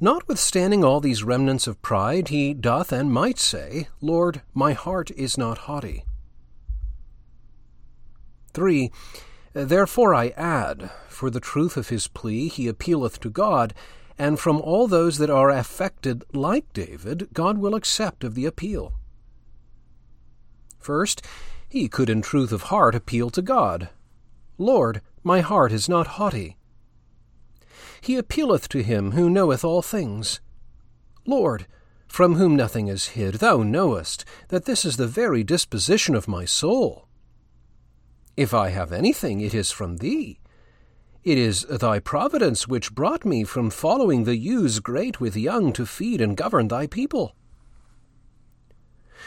notwithstanding 0.00 0.84
all 0.84 1.00
these 1.00 1.24
remnants 1.24 1.66
of 1.66 1.82
pride, 1.82 2.28
he 2.28 2.54
doth 2.54 2.92
and 2.92 3.12
might 3.12 3.38
say, 3.38 3.88
Lord, 4.00 4.42
my 4.54 4.72
heart 4.72 5.10
is 5.10 5.36
not 5.36 5.58
haughty. 5.58 6.04
3. 8.54 8.90
Therefore 9.52 10.14
I 10.14 10.28
add, 10.30 10.90
for 11.08 11.28
the 11.28 11.40
truth 11.40 11.76
of 11.76 11.88
his 11.88 12.08
plea 12.08 12.48
he 12.48 12.68
appealeth 12.68 13.20
to 13.20 13.30
God, 13.30 13.74
and 14.18 14.40
from 14.40 14.60
all 14.60 14.86
those 14.86 15.18
that 15.18 15.30
are 15.30 15.50
affected 15.50 16.24
like 16.32 16.72
David, 16.72 17.28
God 17.32 17.58
will 17.58 17.74
accept 17.74 18.24
of 18.24 18.34
the 18.34 18.46
appeal. 18.46 18.94
First, 20.78 21.22
he 21.68 21.88
could 21.88 22.08
in 22.08 22.22
truth 22.22 22.52
of 22.52 22.62
heart 22.62 22.94
appeal 22.94 23.30
to 23.30 23.42
God. 23.42 23.90
Lord, 24.56 25.02
my 25.22 25.40
heart 25.40 25.72
is 25.72 25.88
not 25.88 26.06
haughty. 26.06 26.56
He 28.00 28.16
appealeth 28.16 28.68
to 28.70 28.82
him 28.82 29.12
who 29.12 29.28
knoweth 29.28 29.64
all 29.64 29.82
things. 29.82 30.40
Lord, 31.26 31.66
from 32.06 32.36
whom 32.36 32.56
nothing 32.56 32.86
is 32.86 33.08
hid, 33.08 33.34
thou 33.34 33.62
knowest 33.62 34.24
that 34.48 34.64
this 34.64 34.84
is 34.84 34.96
the 34.96 35.08
very 35.08 35.42
disposition 35.42 36.14
of 36.14 36.28
my 36.28 36.44
soul. 36.44 37.08
If 38.36 38.54
I 38.54 38.68
have 38.68 38.92
anything, 38.92 39.40
it 39.40 39.54
is 39.54 39.70
from 39.70 39.96
thee. 39.96 40.38
It 41.26 41.38
is 41.38 41.62
thy 41.62 41.98
providence 41.98 42.68
which 42.68 42.94
brought 42.94 43.24
me 43.24 43.42
from 43.42 43.68
following 43.68 44.22
the 44.22 44.36
ewes 44.36 44.78
great 44.78 45.20
with 45.20 45.36
young 45.36 45.72
to 45.72 45.84
feed 45.84 46.20
and 46.20 46.36
govern 46.36 46.68
thy 46.68 46.86
people. 46.86 47.34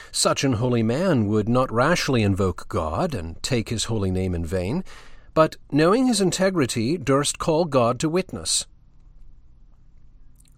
Such 0.10 0.46
an 0.46 0.54
holy 0.54 0.82
man 0.82 1.28
would 1.28 1.50
not 1.50 1.70
rashly 1.70 2.24
invoke 2.24 2.70
God 2.70 3.14
and 3.14 3.44
take 3.44 3.68
his 3.68 3.84
holy 3.92 4.12
name 4.12 4.34
in 4.34 4.46
vain, 4.46 4.86
but, 5.34 5.58
knowing 5.74 6.08
his 6.08 6.22
integrity, 6.22 6.98
durst 6.98 7.38
call 7.38 7.66
God 7.66 8.00
to 8.00 8.08
witness. 8.08 8.66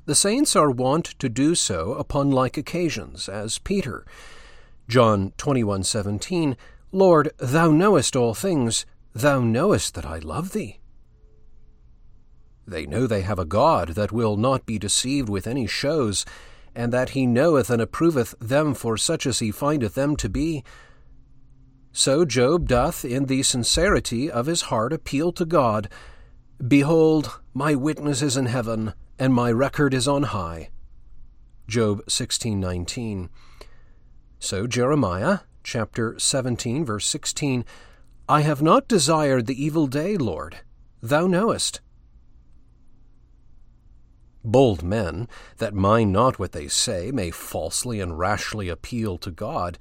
The 0.06 0.14
saints 0.14 0.56
are 0.56 0.70
wont 0.70 1.06
to 1.18 1.28
do 1.28 1.56
so 1.56 1.94
upon 1.94 2.30
like 2.30 2.56
occasions, 2.56 3.28
as 3.28 3.58
Peter, 3.58 4.06
John 4.88 5.34
21:17, 5.40 6.56
Lord, 6.92 7.32
thou 7.40 7.72
knowest 7.72 8.16
all 8.16 8.36
things, 8.36 8.86
thou 9.16 9.40
knowest 9.40 9.96
that 9.96 10.06
I 10.06 10.20
love 10.20 10.52
thee. 10.52 10.81
They 12.68 12.86
know 12.86 13.08
they 13.08 13.22
have 13.22 13.40
a 13.40 13.46
God 13.46 13.90
that 13.90 14.12
will 14.12 14.38
not 14.38 14.66
be 14.66 14.78
deceived 14.78 15.30
with 15.30 15.48
any 15.48 15.68
shows, 15.68 16.26
and 16.76 16.94
that 16.94 17.10
he 17.10 17.26
knoweth 17.26 17.70
and 17.70 17.82
approveth 17.82 18.36
them 18.40 18.74
for 18.74 18.98
such 18.98 19.26
as 19.26 19.40
he 19.40 19.52
findeth 19.52 19.96
them 19.96 20.16
to 20.18 20.30
be. 20.30 20.64
So 21.92 22.24
Job 22.24 22.68
doth 22.68 23.04
in 23.04 23.26
the 23.26 23.44
sincerity 23.44 24.32
of 24.32 24.46
his 24.46 24.64
heart 24.64 24.94
appeal 24.94 25.32
to 25.34 25.46
God 25.46 25.90
Behold, 26.66 27.40
my 27.56 27.74
witness 27.74 28.22
is 28.22 28.38
in 28.38 28.46
heaven, 28.46 28.94
and 29.18 29.34
my 29.34 29.52
record 29.52 29.96
is 29.96 30.08
on 30.08 30.24
high. 30.24 30.70
Job 31.68 32.06
16:19. 32.08 33.30
So 34.38 34.68
Jeremiah 34.68 35.40
chapter 35.64 36.20
17 36.20 36.86
verse 36.86 37.08
16 37.08 37.66
I 38.30 38.42
have 38.42 38.62
not 38.62 38.88
desired 38.88 39.48
the 39.48 39.64
evil 39.64 39.88
day, 39.88 40.18
Lord. 40.18 40.58
Thou 41.02 41.26
knowest. 41.26 41.82
Bold 44.44 44.82
men, 44.82 45.28
that 45.58 45.74
mind 45.74 46.12
not 46.12 46.40
what 46.40 46.52
they 46.52 46.68
say, 46.68 47.12
may 47.12 47.32
falsely 47.32 48.00
and 48.00 48.18
rashly 48.18 48.70
appeal 48.70 49.18
to 49.20 49.32
God. 49.32 49.78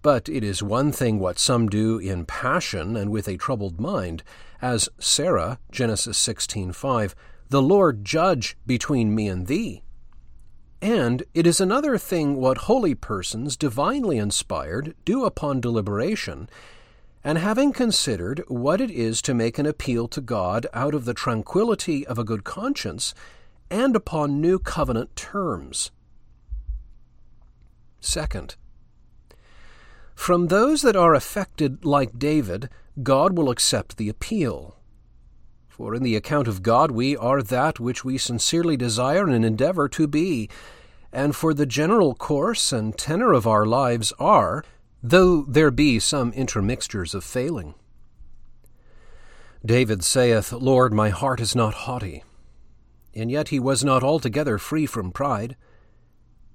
But 0.00 0.28
it 0.28 0.42
is 0.42 0.62
one 0.62 0.92
thing 0.92 1.18
what 1.18 1.38
some 1.38 1.68
do 1.68 1.98
in 1.98 2.24
passion 2.24 2.96
and 2.96 3.10
with 3.10 3.28
a 3.28 3.36
troubled 3.36 3.80
mind, 3.80 4.22
as 4.62 4.88
Sarah, 4.98 5.58
Genesis 5.70 6.16
16:5, 6.18 7.14
the 7.50 7.62
Lord 7.62 8.04
judge 8.04 8.56
between 8.66 9.14
me 9.14 9.28
and 9.28 9.46
thee. 9.46 9.82
And 10.80 11.24
it 11.34 11.46
is 11.46 11.60
another 11.60 11.98
thing 11.98 12.36
what 12.36 12.58
holy 12.58 12.94
persons, 12.94 13.56
divinely 13.56 14.18
inspired, 14.18 14.94
do 15.04 15.24
upon 15.24 15.60
deliberation, 15.60 16.48
and 17.24 17.36
having 17.36 17.72
considered 17.72 18.44
what 18.46 18.80
it 18.80 18.90
is 18.90 19.20
to 19.22 19.34
make 19.34 19.58
an 19.58 19.66
appeal 19.66 20.06
to 20.08 20.20
God 20.20 20.66
out 20.72 20.94
of 20.94 21.04
the 21.04 21.14
tranquillity 21.14 22.06
of 22.06 22.18
a 22.18 22.24
good 22.24 22.44
conscience, 22.44 23.12
and 23.70 23.94
upon 23.94 24.40
new 24.40 24.58
covenant 24.58 25.14
terms. 25.16 25.90
Second, 28.00 28.56
from 30.14 30.48
those 30.48 30.82
that 30.82 30.96
are 30.96 31.14
affected 31.14 31.84
like 31.84 32.18
David, 32.18 32.68
God 33.02 33.36
will 33.36 33.50
accept 33.50 33.96
the 33.96 34.08
appeal. 34.08 34.76
For 35.68 35.94
in 35.94 36.02
the 36.02 36.16
account 36.16 36.48
of 36.48 36.62
God 36.62 36.90
we 36.90 37.16
are 37.16 37.40
that 37.40 37.78
which 37.78 38.04
we 38.04 38.18
sincerely 38.18 38.76
desire 38.76 39.28
and 39.28 39.44
endeavor 39.44 39.88
to 39.90 40.08
be, 40.08 40.48
and 41.12 41.36
for 41.36 41.54
the 41.54 41.66
general 41.66 42.14
course 42.14 42.72
and 42.72 42.98
tenor 42.98 43.32
of 43.32 43.46
our 43.46 43.64
lives 43.64 44.12
are, 44.18 44.64
though 45.02 45.42
there 45.42 45.70
be 45.70 46.00
some 46.00 46.32
intermixtures 46.32 47.14
of 47.14 47.22
failing. 47.22 47.74
David 49.64 50.02
saith, 50.02 50.52
Lord, 50.52 50.92
my 50.92 51.10
heart 51.10 51.40
is 51.40 51.54
not 51.54 51.74
haughty, 51.74 52.24
and 53.18 53.30
yet 53.30 53.48
he 53.48 53.58
was 53.58 53.84
not 53.84 54.02
altogether 54.02 54.58
free 54.58 54.86
from 54.86 55.12
pride. 55.12 55.56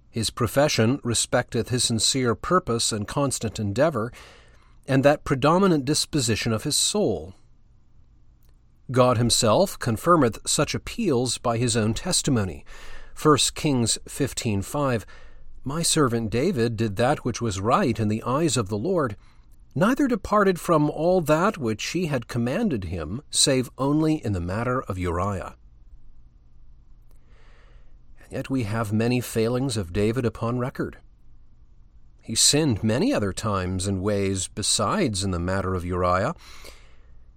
His 0.10 0.29
profession 0.29 1.00
respecteth 1.03 1.70
his 1.70 1.84
sincere 1.84 2.36
purpose 2.36 2.91
and 2.91 3.08
constant 3.08 3.60
endeavor, 3.60 4.12
and 4.88 5.03
that 5.03 5.24
predominant 5.24 5.86
disposition 5.86 6.53
of 6.53 6.63
his 6.63 6.77
soul. 6.77 7.34
God 8.91 9.17
himself 9.17 9.79
confirmeth 9.79 10.39
such 10.46 10.75
appeals 10.75 11.38
by 11.38 11.58
his 11.58 11.75
own 11.75 11.93
testimony. 11.93 12.65
1 13.15 13.38
Kings 13.55 13.98
15:5 14.08 15.05
My 15.63 15.82
servant 15.82 16.29
David 16.29 16.75
did 16.77 16.96
that 16.98 17.24
which 17.24 17.41
was 17.41 17.62
right 17.62 18.00
in 18.00 18.08
the 18.08 18.24
eyes 18.24 18.58
of 18.58 18.70
the 18.70 18.77
Lord, 18.77 19.15
neither 19.74 20.08
departed 20.08 20.60
from 20.60 20.89
all 20.89 21.22
that 21.22 21.58
which 21.58 21.84
he 21.88 22.08
had 22.08 22.27
commanded 22.27 22.86
him, 22.86 23.22
save 23.32 23.70
only 23.77 24.24
in 24.24 24.34
the 24.34 24.41
matter 24.41 24.82
of 24.84 25.00
Uriah. 25.00 25.55
Yet 28.34 28.50
we 28.50 28.63
have 28.63 28.92
many 28.92 29.22
failings 29.22 29.78
of 29.78 29.94
David 29.94 30.25
upon 30.25 30.58
record. 30.58 30.98
He 32.20 32.34
sinned 32.34 32.84
many 32.84 33.13
other 33.13 33.32
times 33.32 33.86
and 33.86 34.02
ways 34.02 34.48
besides 34.48 35.24
in 35.24 35.30
the 35.30 35.38
matter 35.38 35.75
of 35.75 35.86
Uriah. 35.86 36.34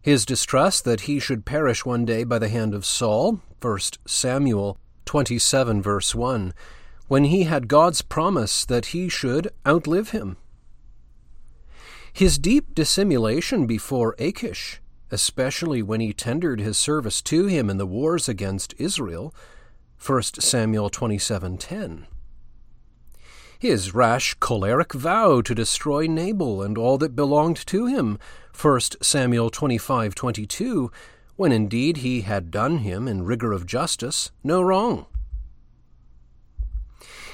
His 0.00 0.25
distrust 0.25 0.87
that 0.87 1.03
he 1.03 1.21
should 1.21 1.45
perish 1.45 1.85
one 1.85 2.07
day 2.07 2.25
by 2.25 2.38
the 2.38 2.49
hand 2.49 2.73
of 2.73 2.87
Saul, 2.87 3.43
1 3.61 3.79
Samuel 4.07 4.79
27, 5.05 5.83
verse 5.83 6.15
1, 6.15 6.55
when 7.09 7.25
he 7.25 7.43
had 7.43 7.69
God's 7.69 8.00
promise 8.00 8.65
that 8.65 8.87
he 8.87 9.11
should 9.11 9.50
outlive 9.67 10.12
him. 10.12 10.38
His 12.11 12.38
deep 12.38 12.75
dissimulation 12.75 13.67
before 13.67 14.17
Achish, 14.19 14.81
especially 15.11 15.83
when 15.83 16.00
he 16.00 16.15
tendered 16.15 16.61
his 16.61 16.79
service 16.79 17.21
to 17.21 17.49
him 17.49 17.69
in 17.69 17.76
the 17.76 17.87
wars 17.87 18.31
against 18.31 18.73
Israel, 18.79 19.35
1 19.99 20.23
Samuel 20.41 20.91
27:10. 20.91 22.07
his 23.59 23.95
rash 23.95 24.35
choleric 24.35 24.93
vow 24.93 25.41
to 25.41 25.55
destroy 25.55 26.07
Nabal 26.07 26.62
and 26.62 26.76
all 26.76 26.99
that 26.99 27.17
belonged 27.17 27.67
to 27.67 27.87
him, 27.87 28.19
1 28.53 29.03
Samuel 29.03 29.50
25:22, 29.50 30.91
when 31.37 31.53
indeed 31.53 31.99
he 31.99 32.21
had 32.23 32.50
done 32.50 32.79
him 32.79 33.09
in 33.09 33.25
rigor 33.25 33.53
of 33.53 33.67
justice 33.67 34.31
no 34.45 34.62
wrong. 34.62 35.07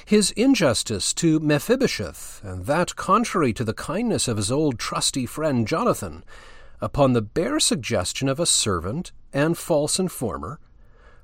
His 0.05 0.31
injustice 0.31 1.13
to 1.15 1.39
Mephibosheth, 1.39 2.41
and 2.43 2.65
that 2.65 2.95
contrary 2.95 3.53
to 3.53 3.63
the 3.63 3.73
kindness 3.73 4.27
of 4.27 4.37
his 4.37 4.51
old 4.51 4.77
trusty 4.77 5.25
friend 5.25 5.67
Jonathan, 5.67 6.25
upon 6.81 7.13
the 7.13 7.21
bare 7.21 7.59
suggestion 7.59 8.27
of 8.27 8.39
a 8.39 8.45
servant 8.45 9.13
and 9.31 9.57
false 9.57 9.99
informer, 9.99 10.59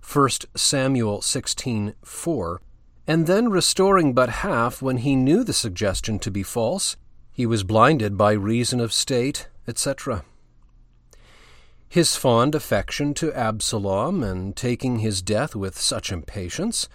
1 0.01 0.29
Samuel 0.55 1.21
16:4, 1.21 2.59
and 3.07 3.27
then 3.27 3.49
restoring 3.49 4.13
but 4.13 4.29
half 4.29 4.81
when 4.81 4.97
he 4.97 5.15
knew 5.15 5.43
the 5.43 5.53
suggestion 5.53 6.19
to 6.19 6.31
be 6.31 6.43
false, 6.43 6.95
he 7.31 7.45
was 7.45 7.63
blinded 7.63 8.17
by 8.17 8.31
reason 8.31 8.79
of 8.79 8.93
state, 8.93 9.47
etc. 9.67 10.23
His 11.87 12.15
fond 12.15 12.53
affection 12.53 13.13
to 13.15 13.33
Absalom 13.33 14.23
and 14.23 14.55
taking 14.55 14.99
his 14.99 15.21
death 15.21 15.55
with 15.55 15.79
such 15.79 16.11
impatience, 16.11 16.87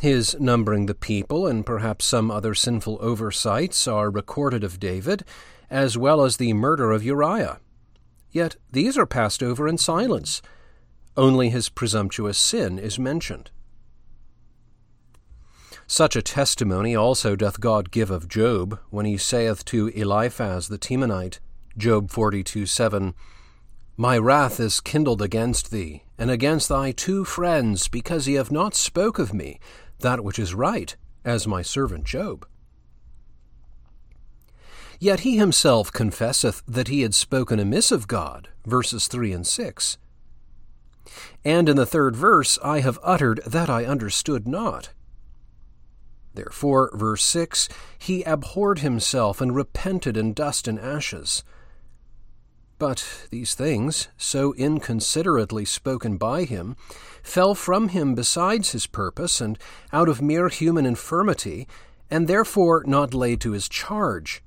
his 0.00 0.36
numbering 0.38 0.86
the 0.86 0.94
people 0.94 1.46
and 1.46 1.66
perhaps 1.66 2.04
some 2.04 2.30
other 2.30 2.54
sinful 2.54 2.98
oversights 3.00 3.88
are 3.88 4.10
recorded 4.10 4.62
of 4.64 4.78
David, 4.78 5.24
as 5.68 5.98
well 5.98 6.22
as 6.22 6.36
the 6.36 6.52
murder 6.52 6.92
of 6.92 7.04
Uriah. 7.04 7.58
Yet 8.30 8.56
these 8.70 8.96
are 8.96 9.06
passed 9.06 9.42
over 9.42 9.66
in 9.66 9.76
silence. 9.76 10.40
Only 11.18 11.50
his 11.50 11.68
presumptuous 11.68 12.38
sin 12.38 12.78
is 12.78 12.96
mentioned. 12.96 13.50
Such 15.88 16.14
a 16.14 16.22
testimony 16.22 16.94
also 16.94 17.34
doth 17.34 17.58
God 17.58 17.90
give 17.90 18.08
of 18.08 18.28
Job, 18.28 18.78
when 18.90 19.04
he 19.04 19.16
saith 19.16 19.64
to 19.64 19.88
Eliphaz 19.88 20.68
the 20.68 20.78
Temanite, 20.78 21.40
Job 21.76 22.12
42 22.12 22.66
7, 22.66 23.14
My 23.96 24.16
wrath 24.16 24.60
is 24.60 24.80
kindled 24.80 25.20
against 25.20 25.72
thee, 25.72 26.04
and 26.16 26.30
against 26.30 26.68
thy 26.68 26.92
two 26.92 27.24
friends, 27.24 27.88
because 27.88 28.28
ye 28.28 28.34
have 28.34 28.52
not 28.52 28.76
spoke 28.76 29.18
of 29.18 29.34
me 29.34 29.58
that 29.98 30.22
which 30.22 30.38
is 30.38 30.54
right, 30.54 30.94
as 31.24 31.48
my 31.48 31.62
servant 31.62 32.04
Job. 32.04 32.46
Yet 35.00 35.20
he 35.20 35.36
himself 35.36 35.90
confesseth 35.90 36.62
that 36.68 36.86
he 36.86 37.00
had 37.00 37.14
spoken 37.14 37.58
amiss 37.58 37.90
of 37.90 38.06
God, 38.06 38.50
verses 38.64 39.08
3 39.08 39.32
and 39.32 39.44
6. 39.44 39.98
And 41.44 41.68
in 41.68 41.76
the 41.76 41.86
third 41.86 42.16
verse, 42.16 42.58
I 42.62 42.80
have 42.80 42.98
uttered 43.02 43.40
that 43.46 43.70
I 43.70 43.84
understood 43.84 44.46
not. 44.46 44.90
Therefore, 46.34 46.90
verse 46.94 47.24
6, 47.24 47.68
he 47.98 48.22
abhorred 48.22 48.78
himself 48.78 49.40
and 49.40 49.54
repented 49.54 50.16
in 50.16 50.32
dust 50.32 50.68
and 50.68 50.78
ashes. 50.78 51.42
But 52.78 53.26
these 53.30 53.54
things, 53.54 54.06
so 54.16 54.54
inconsiderately 54.54 55.64
spoken 55.64 56.16
by 56.16 56.44
him, 56.44 56.76
fell 57.24 57.56
from 57.56 57.88
him 57.88 58.14
besides 58.14 58.70
his 58.70 58.86
purpose 58.86 59.40
and 59.40 59.58
out 59.92 60.08
of 60.08 60.22
mere 60.22 60.48
human 60.48 60.86
infirmity, 60.86 61.66
and 62.08 62.28
therefore 62.28 62.84
not 62.86 63.14
laid 63.14 63.40
to 63.40 63.52
his 63.52 63.68
charge. 63.68 64.42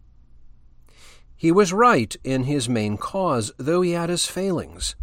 He 1.36 1.52
was 1.52 1.74
right 1.74 2.16
in 2.24 2.44
his 2.44 2.70
main 2.70 2.98
cause, 2.98 3.52
though 3.58 3.82
he 3.82 3.92
had 3.92 4.10
his 4.10 4.26
failings. 4.26 4.96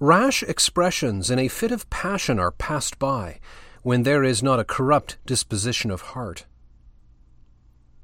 Rash 0.00 0.44
expressions 0.44 1.28
in 1.28 1.40
a 1.40 1.48
fit 1.48 1.72
of 1.72 1.90
passion 1.90 2.38
are 2.38 2.52
passed 2.52 3.00
by, 3.00 3.40
when 3.82 4.04
there 4.04 4.22
is 4.22 4.42
not 4.42 4.60
a 4.60 4.64
corrupt 4.64 5.18
disposition 5.26 5.90
of 5.90 6.12
heart. 6.12 6.46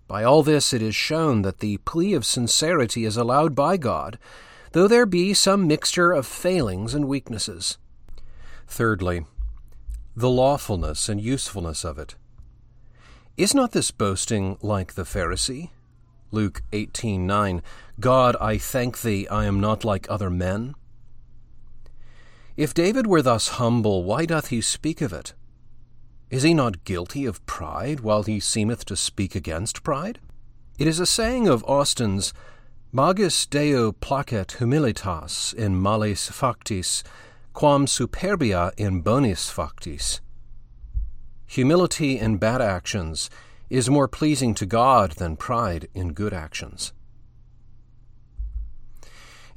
By 0.08 0.24
all 0.24 0.42
this 0.42 0.72
it 0.72 0.82
is 0.82 0.96
shown 0.96 1.42
that 1.42 1.60
the 1.60 1.76
plea 1.78 2.14
of 2.14 2.26
sincerity 2.26 3.04
is 3.04 3.16
allowed 3.16 3.54
by 3.54 3.76
God, 3.76 4.18
though 4.72 4.88
there 4.88 5.06
be 5.06 5.32
some 5.34 5.68
mixture 5.68 6.10
of 6.10 6.26
failings 6.26 6.94
and 6.94 7.06
weaknesses. 7.06 7.78
Thirdly, 8.66 9.25
the 10.16 10.30
lawfulness 10.30 11.08
and 11.08 11.21
usefulness 11.21 11.84
of 11.84 11.99
it. 11.99 12.16
Is 13.36 13.54
not 13.54 13.71
this 13.71 13.92
boasting 13.92 14.58
like 14.62 14.95
the 14.95 15.02
Pharisee? 15.04 15.71
Luke 16.32 16.62
18:9 16.73 17.62
God, 18.00 18.36
I 18.40 18.58
thank 18.58 19.02
thee, 19.02 19.28
I 19.28 19.45
am 19.45 19.60
not 19.60 19.84
like 19.84 20.10
other 20.10 20.30
men. 20.30 20.75
If 22.56 22.73
David 22.73 23.06
were 23.06 23.23
thus 23.23 23.49
humble, 23.49 24.04
why 24.04 24.26
doth 24.26 24.49
he 24.49 24.60
speak 24.60 25.00
of 25.00 25.12
it? 25.12 25.34
Is 26.30 26.45
he 26.45 26.54
not 26.54 26.84
guilty 26.84 27.26
of 27.26 27.45
pride 27.47 28.00
while 28.00 28.23
he 28.23 28.38
seemeth 28.38 28.84
to 28.86 28.97
speak 28.97 29.34
against 29.34 29.82
pride? 29.82 30.21
It 30.78 30.86
is 30.86 31.00
a 31.00 31.06
saying 31.06 31.49
of 31.49 31.64
Austin's, 31.64 32.32
Magis 32.93 33.47
Deo 33.47 33.90
placet 33.90 34.58
humilitas 34.58 35.52
in 35.52 35.75
malis 35.80 36.30
factis, 36.30 37.02
quam 37.52 37.86
superbia 37.86 38.73
in 38.76 39.02
bonis 39.02 39.50
factis. 39.50 40.21
Humility 41.47 42.19
in 42.19 42.36
bad 42.36 42.60
actions 42.60 43.30
is 43.69 43.90
more 43.90 44.06
pleasing 44.06 44.54
to 44.54 44.67
God 44.67 45.12
than 45.12 45.36
pride 45.36 45.88
in 45.93 46.12
good 46.12 46.32
actions. 46.32 46.93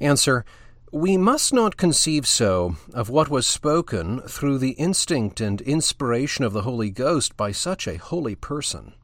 Answer 0.00 0.44
We 0.92 1.18
must 1.18 1.52
not 1.52 1.76
conceive 1.76 2.26
so 2.26 2.76
of 2.94 3.10
what 3.10 3.28
was 3.28 3.46
spoken 3.46 4.20
through 4.22 4.58
the 4.58 4.70
instinct 4.72 5.38
and 5.40 5.60
inspiration 5.60 6.44
of 6.44 6.54
the 6.54 6.62
Holy 6.62 6.90
Ghost 6.90 7.36
by 7.36 7.52
such 7.52 7.86
a 7.86 7.98
holy 7.98 8.34
person. 8.34 8.94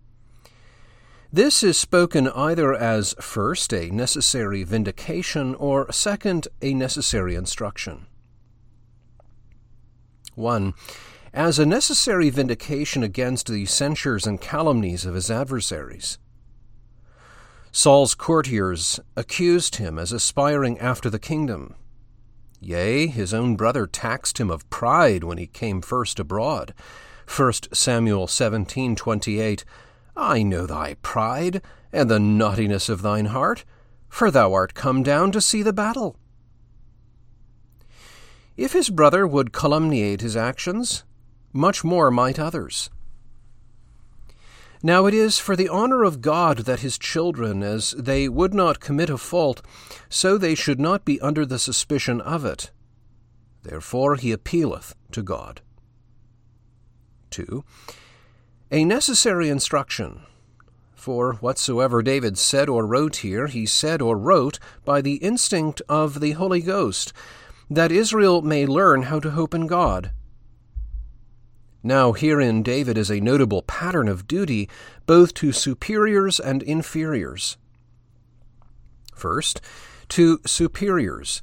This 1.31 1.63
is 1.63 1.77
spoken 1.77 2.29
either 2.29 2.75
as 2.75 3.15
first 3.21 3.75
a 3.75 3.91
necessary 3.91 4.65
vindication 4.65 5.55
or 5.57 5.93
second 5.93 6.49
a 6.63 6.73
necessary 6.73 7.35
instruction. 7.35 8.07
1 10.37 10.73
as 11.35 11.59
a 11.59 11.67
necessary 11.67 12.31
vindication 12.31 13.03
against 13.03 13.49
the 13.49 13.67
censures 13.67 14.27
and 14.27 14.41
calumnies 14.41 15.05
of 15.05 15.17
his 15.17 15.31
adversaries. 15.31 16.19
Saul's 17.77 18.15
courtiers 18.15 19.01
accused 19.17 19.77
him 19.77 19.99
as 19.99 20.13
aspiring 20.13 20.79
after 20.79 21.11
the 21.11 21.19
kingdom. 21.19 21.75
Yea, 22.61 23.09
his 23.09 23.35
own 23.35 23.57
brother 23.57 23.85
taxed 23.85 24.39
him 24.39 24.49
of 24.49 24.71
pride 24.71 25.25
when 25.25 25.39
he 25.39 25.49
came 25.49 25.83
first 25.83 26.21
abroad. 26.21 26.73
1 27.27 27.75
Samuel 27.75 28.29
17:28 28.29 29.65
I 30.17 30.45
know 30.45 30.67
thy 30.67 30.95
pride 31.03 31.63
and 31.93 32.09
the 32.09 32.21
naughtiness 32.21 32.89
of 32.89 33.03
thine 33.03 33.27
heart, 33.27 33.65
for 34.09 34.31
thou 34.31 34.53
art 34.53 34.75
come 34.75 35.03
down 35.03 35.33
to 35.33 35.41
see 35.41 35.61
the 35.61 35.73
battle. 35.73 36.17
If 38.57 38.73
his 38.73 38.89
brother 38.89 39.27
would 39.27 39.53
calumniate 39.53 40.21
his 40.21 40.37
actions, 40.37 41.03
much 41.53 41.83
more 41.83 42.13
might 42.13 42.39
others. 42.39 42.89
Now 44.87 45.07
it 45.07 45.15
is 45.15 45.39
for 45.39 45.57
the 45.57 45.71
honour 45.71 46.05
of 46.05 46.21
God 46.21 46.59
that 46.67 46.81
his 46.81 46.99
children, 46.99 47.63
as 47.63 47.93
they 47.93 48.29
would 48.29 48.53
not 48.53 48.81
commit 48.81 49.09
a 49.09 49.17
fault, 49.17 49.63
so 50.11 50.37
they 50.37 50.55
should 50.55 50.79
not 50.79 51.07
be 51.07 51.19
under 51.23 51.47
the 51.47 51.59
suspicion 51.59 52.21
of 52.21 52.45
it. 52.45 52.71
Therefore 53.63 54.17
he 54.17 54.31
appealeth 54.31 54.95
to 55.13 55.23
God. 55.23 55.63
2. 57.31 57.65
A 58.71 58.85
necessary 58.85 59.49
instruction. 59.49 60.21
For 60.95 61.33
whatsoever 61.37 62.03
David 62.03 62.37
said 62.37 62.69
or 62.69 62.85
wrote 62.85 63.17
here, 63.17 63.47
he 63.47 63.65
said 63.65 64.03
or 64.03 64.19
wrote 64.19 64.59
by 64.85 65.01
the 65.01 65.15
instinct 65.15 65.81
of 65.89 66.21
the 66.21 66.33
Holy 66.33 66.61
Ghost, 66.61 67.15
that 67.71 67.91
Israel 67.91 68.43
may 68.43 68.67
learn 68.67 69.05
how 69.05 69.19
to 69.21 69.31
hope 69.31 69.55
in 69.55 69.67
God 69.67 70.11
now, 71.87 72.13
herein 72.13 72.63
David 72.63 72.97
is 72.97 73.11
a 73.11 73.21
notable 73.21 73.61
pattern 73.61 74.09
of 74.09 74.27
duty 74.27 74.71
both 75.05 75.35
to 75.35 75.53
superiors 75.53 76.41
and 76.41 76.63
inferiors. 76.63 77.59
First, 79.15 79.61
to 80.09 80.41
superiors. 80.47 81.43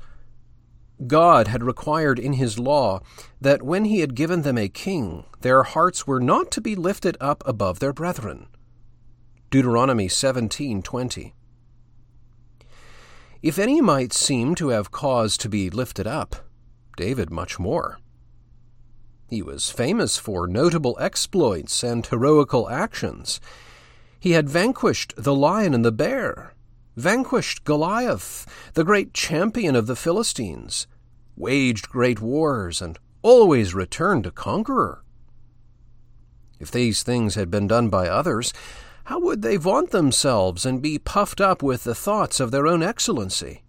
God 1.05 1.47
had 1.47 1.63
required 1.63 2.17
in 2.17 2.33
his 2.33 2.57
law 2.57 3.01
that 3.39 3.61
when 3.61 3.85
he 3.85 3.99
had 3.99 4.15
given 4.15 4.41
them 4.41 4.57
a 4.57 4.67
king, 4.67 5.25
their 5.41 5.61
hearts 5.61 6.07
were 6.07 6.19
not 6.19 6.49
to 6.51 6.61
be 6.61 6.75
lifted 6.75 7.17
up 7.21 7.43
above 7.45 7.77
their 7.77 7.93
brethren. 7.93 8.47
Deuteronomy 9.51 10.07
17:20. 10.07 11.35
If 13.43 13.59
any 13.59 13.79
might 13.79 14.11
seem 14.11 14.55
to 14.55 14.69
have 14.69 14.89
cause 14.89 15.37
to 15.37 15.49
be 15.49 15.69
lifted 15.69 16.07
up, 16.07 16.35
David 16.97 17.29
much 17.29 17.59
more. 17.59 18.00
He 19.31 19.41
was 19.41 19.71
famous 19.71 20.17
for 20.17 20.45
notable 20.45 20.97
exploits 20.99 21.83
and 21.83 22.05
heroical 22.05 22.69
actions. 22.69 23.39
He 24.19 24.31
had 24.31 24.49
vanquished 24.49 25.13
the 25.15 25.33
lion 25.33 25.73
and 25.73 25.85
the 25.85 25.91
bear, 25.93 26.53
vanquished 26.97 27.63
Goliath, 27.63 28.45
the 28.73 28.83
great 28.83 29.13
champion 29.13 29.73
of 29.73 29.87
the 29.87 29.95
Philistines, 29.95 30.85
waged 31.37 31.87
great 31.87 32.19
wars, 32.19 32.81
and 32.81 32.99
always 33.21 33.73
returned 33.73 34.25
a 34.25 34.31
conqueror. 34.31 35.01
If 36.59 36.69
these 36.69 37.01
things 37.01 37.35
had 37.35 37.49
been 37.49 37.67
done 37.67 37.87
by 37.87 38.09
others, 38.09 38.51
how 39.05 39.21
would 39.21 39.43
they 39.43 39.55
vaunt 39.55 39.91
themselves 39.91 40.65
and 40.65 40.81
be 40.81 40.99
puffed 40.99 41.39
up 41.39 41.63
with 41.63 41.85
the 41.85 41.95
thoughts 41.95 42.41
of 42.41 42.51
their 42.51 42.67
own 42.67 42.83
excellency? 42.83 43.63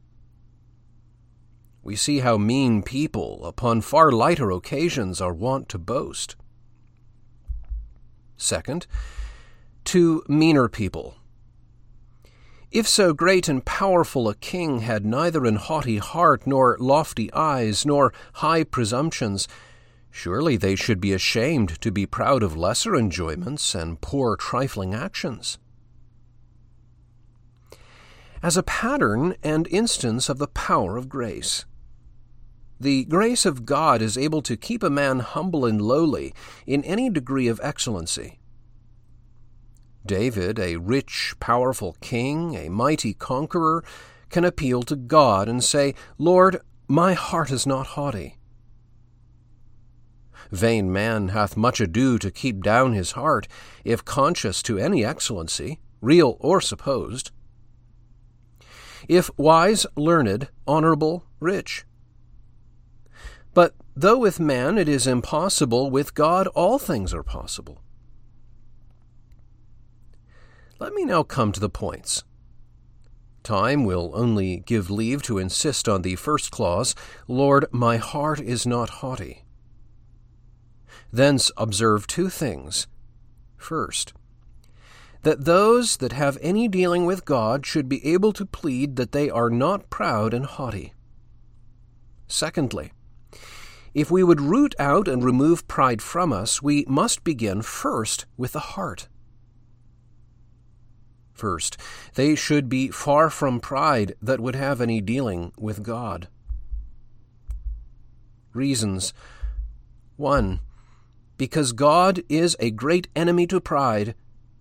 We 1.83 1.97
see 1.97 2.21
how 2.21 2.39
mean 2.39 2.83
people, 2.83 3.45
upon 3.45 3.81
far 3.81 4.13
lighter 4.13 4.51
occasions, 4.51 5.21
are 5.21 5.33
wont 5.35 5.69
to 5.71 5.79
boast. 5.79 6.37
Second, 8.37 8.87
to 9.85 10.23
meaner 10.29 10.69
people. 10.69 11.17
If 12.71 12.89
so 12.89 13.13
great 13.13 13.49
and 13.49 13.65
powerful 13.65 14.29
a 14.29 14.35
king 14.35 14.81
had 14.81 15.05
neither 15.05 15.45
an 15.45 15.57
haughty 15.57 15.99
heart, 15.99 16.47
nor 16.47 16.77
lofty 16.79 17.33
eyes, 17.33 17.85
nor 17.85 18.13
high 18.35 18.65
presumptions, 18.65 19.49
Surely 20.15 20.59
they 20.59 20.77
should 20.77 21.01
be 21.01 21.15
ashamed 21.15 21.81
to 21.81 21.91
be 21.91 22.05
proud 22.05 22.43
of 22.43 22.55
lesser 22.55 22.95
enjoyments 22.95 23.75
and 23.75 24.01
poor 24.03 24.37
trifling 24.37 24.93
actions. 24.93 25.59
As 28.43 28.59
a 28.59 28.63
pattern 28.63 29.35
and 29.43 29.67
instance 29.69 30.29
of 30.29 30.37
the 30.37 30.49
power 30.49 30.99
of 30.99 31.09
grace, 31.09 31.65
the 32.83 33.05
grace 33.05 33.47
of 33.47 33.65
God 33.65 34.03
is 34.03 34.19
able 34.19 34.43
to 34.43 34.57
keep 34.57 34.83
a 34.83 34.91
man 34.91 35.21
humble 35.21 35.65
and 35.65 35.81
lowly 35.81 36.35
in 36.67 36.83
any 36.83 37.09
degree 37.09 37.47
of 37.47 37.61
excellency. 37.63 38.41
David, 40.05 40.59
a 40.59 40.77
rich, 40.77 41.35
powerful 41.39 41.97
king, 42.01 42.57
a 42.57 42.69
mighty 42.69 43.15
conqueror, 43.15 43.85
can 44.31 44.45
appeal 44.45 44.83
to 44.83 44.97
God 44.97 45.49
and 45.49 45.63
say, 45.63 45.95
Lord, 46.19 46.61
my 46.89 47.13
heart 47.13 47.53
is 47.53 47.69
not 47.69 47.87
haughty. 47.87 48.39
Vain 50.51 50.93
man 50.93 51.29
hath 51.29 51.57
much 51.57 51.81
ado 51.81 52.19
to 52.19 52.33
keep 52.33 52.65
down 52.65 52.95
his 52.95 53.13
heart, 53.13 53.47
if 53.85 54.05
conscious 54.05 54.61
to 54.65 54.77
any 54.77 55.05
excellency, 55.05 55.79
real 56.01 56.37
or 56.41 56.61
supposed. 56.61 57.31
If 59.09 59.31
wise, 59.37 59.87
learned, 59.97 60.49
honorable, 60.67 61.25
rich. 61.39 61.85
But 63.55 63.75
though 63.95 64.19
with 64.19 64.41
man 64.41 64.79
it 64.79 64.89
is 64.89 65.07
impossible, 65.07 65.91
with 65.91 66.15
God 66.15 66.47
all 66.49 66.79
things 66.79 67.13
are 67.13 67.23
possible. 67.23 67.83
Let 70.79 70.95
me 70.95 71.05
now 71.05 71.23
come 71.23 71.53
to 71.53 71.61
the 71.61 71.69
points. 71.69 72.25
Time 73.43 73.85
will 73.85 74.13
only 74.15 74.59
give 74.59 74.91
leave 74.91 75.23
to 75.23 75.39
insist 75.39 75.89
on 75.89 76.03
the 76.03 76.17
first 76.17 76.51
clause 76.51 76.95
Lord, 77.27 77.67
my 77.73 77.97
heart 77.97 78.41
is 78.41 78.67
not 78.67 79.01
haughty. 79.01 79.45
Thence 81.13 81.51
observe 81.57 82.07
two 82.07 82.29
things. 82.29 82.87
First, 83.57 84.13
that 85.23 85.45
those 85.45 85.99
that 85.99 86.13
have 86.13 86.39
any 86.41 86.69
dealing 86.69 87.05
with 87.05 87.25
God 87.25 87.67
should 87.67 87.89
be 87.89 88.05
able 88.07 88.33
to 88.33 88.47
plead 88.47 88.97
that 88.97 89.13
they 89.13 89.29
are 89.29 89.51
not 89.51 89.91
proud 89.91 90.35
and 90.35 90.47
haughty. 90.47 90.95
Secondly, 92.27 92.93
if 93.95 94.11
we 94.11 94.23
would 94.23 94.41
root 94.41 94.75
out 94.79 95.09
and 95.09 95.25
remove 95.25 95.69
pride 95.69 96.01
from 96.01 96.33
us, 96.33 96.63
we 96.63 96.85
must 96.89 97.25
begin 97.25 97.63
first 97.63 98.27
with 98.37 98.53
the 98.53 98.61
heart. 98.61 99.09
First, 101.33 101.77
they 102.15 102.35
should 102.35 102.69
be 102.69 102.89
far 102.89 103.31
from 103.31 103.61
pride 103.61 104.15
that 104.23 104.41
would 104.41 104.55
have 104.55 104.81
any 104.81 105.01
dealing 105.01 105.53
with 105.59 105.83
God. 105.83 106.29
Reasons 108.53 109.13
1 110.17 110.61
because 111.43 111.73
God 111.73 112.23
is 112.29 112.57
a 112.61 112.71
great 112.71 113.09
enemy 113.17 113.49
to 113.49 113.61
pride, 113.61 114.15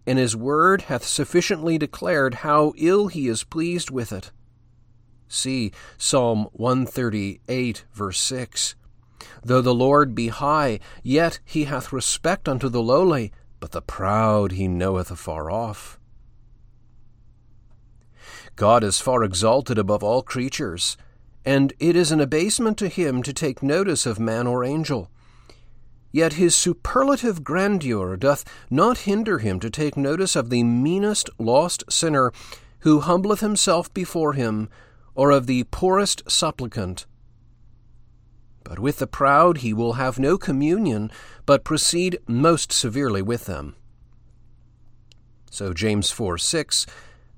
and 0.08 0.18
his 0.18 0.36
word 0.36 0.84
hath 0.84 1.06
sufficiently 1.06 1.78
declared 1.78 2.34
how 2.42 2.74
ill 2.76 3.06
he 3.06 3.28
is 3.28 3.44
pleased 3.44 3.92
with 3.92 4.12
it. 4.12 4.32
See 5.28 5.72
Psalm 6.00 6.50
138, 6.54 7.86
verse 7.94 8.20
6. 8.20 8.74
Though 9.44 9.62
the 9.62 9.74
Lord 9.74 10.16
be 10.16 10.28
high, 10.28 10.80
yet 11.04 11.40
he 11.46 11.66
hath 11.66 11.94
respect 11.94 12.48
unto 12.48 12.70
the 12.70 12.82
lowly, 12.82 13.32
but 13.60 13.72
the 13.72 13.82
proud 13.82 14.54
he 14.54 14.68
knoweth 14.68 15.12
afar 15.12 15.52
off. 15.52 16.00
God 18.56 18.84
is 18.84 19.00
far 19.00 19.24
exalted 19.24 19.78
above 19.78 20.04
all 20.04 20.22
creatures, 20.22 20.98
and 21.46 21.74
it 21.80 21.96
is 21.96 22.12
an 22.12 22.22
abasement 22.22 22.78
to 22.78 22.88
him 22.88 23.24
to 23.24 23.34
take 23.34 23.64
notice 23.64 24.06
of 24.06 24.20
man 24.20 24.48
or 24.48 24.64
angel. 24.64 25.10
Yet 26.12 26.34
his 26.34 26.56
superlative 26.56 27.44
grandeur 27.44 28.18
doth 28.18 28.44
not 28.70 29.00
hinder 29.00 29.40
him 29.40 29.60
to 29.62 29.70
take 29.70 29.96
notice 29.96 30.36
of 30.36 30.50
the 30.50 30.64
meanest 30.64 31.30
lost 31.40 31.84
sinner 31.90 32.34
who 32.80 33.00
humbleth 33.00 33.40
himself 33.40 33.94
before 33.94 34.34
him, 34.34 34.70
or 35.16 35.32
of 35.32 35.48
the 35.48 35.64
poorest 35.66 36.24
supplicant. 36.30 37.06
But 38.64 38.80
with 38.80 38.98
the 39.00 39.08
proud 39.08 39.60
he 39.60 39.74
will 39.74 39.94
have 39.94 40.20
no 40.20 40.38
communion, 40.38 41.12
but 41.46 41.64
proceed 41.64 42.20
most 42.28 42.72
severely 42.72 43.22
with 43.22 43.46
them. 43.46 43.76
So 45.50 45.74
James 45.74 46.12
4 46.12 46.38
6 46.38 46.86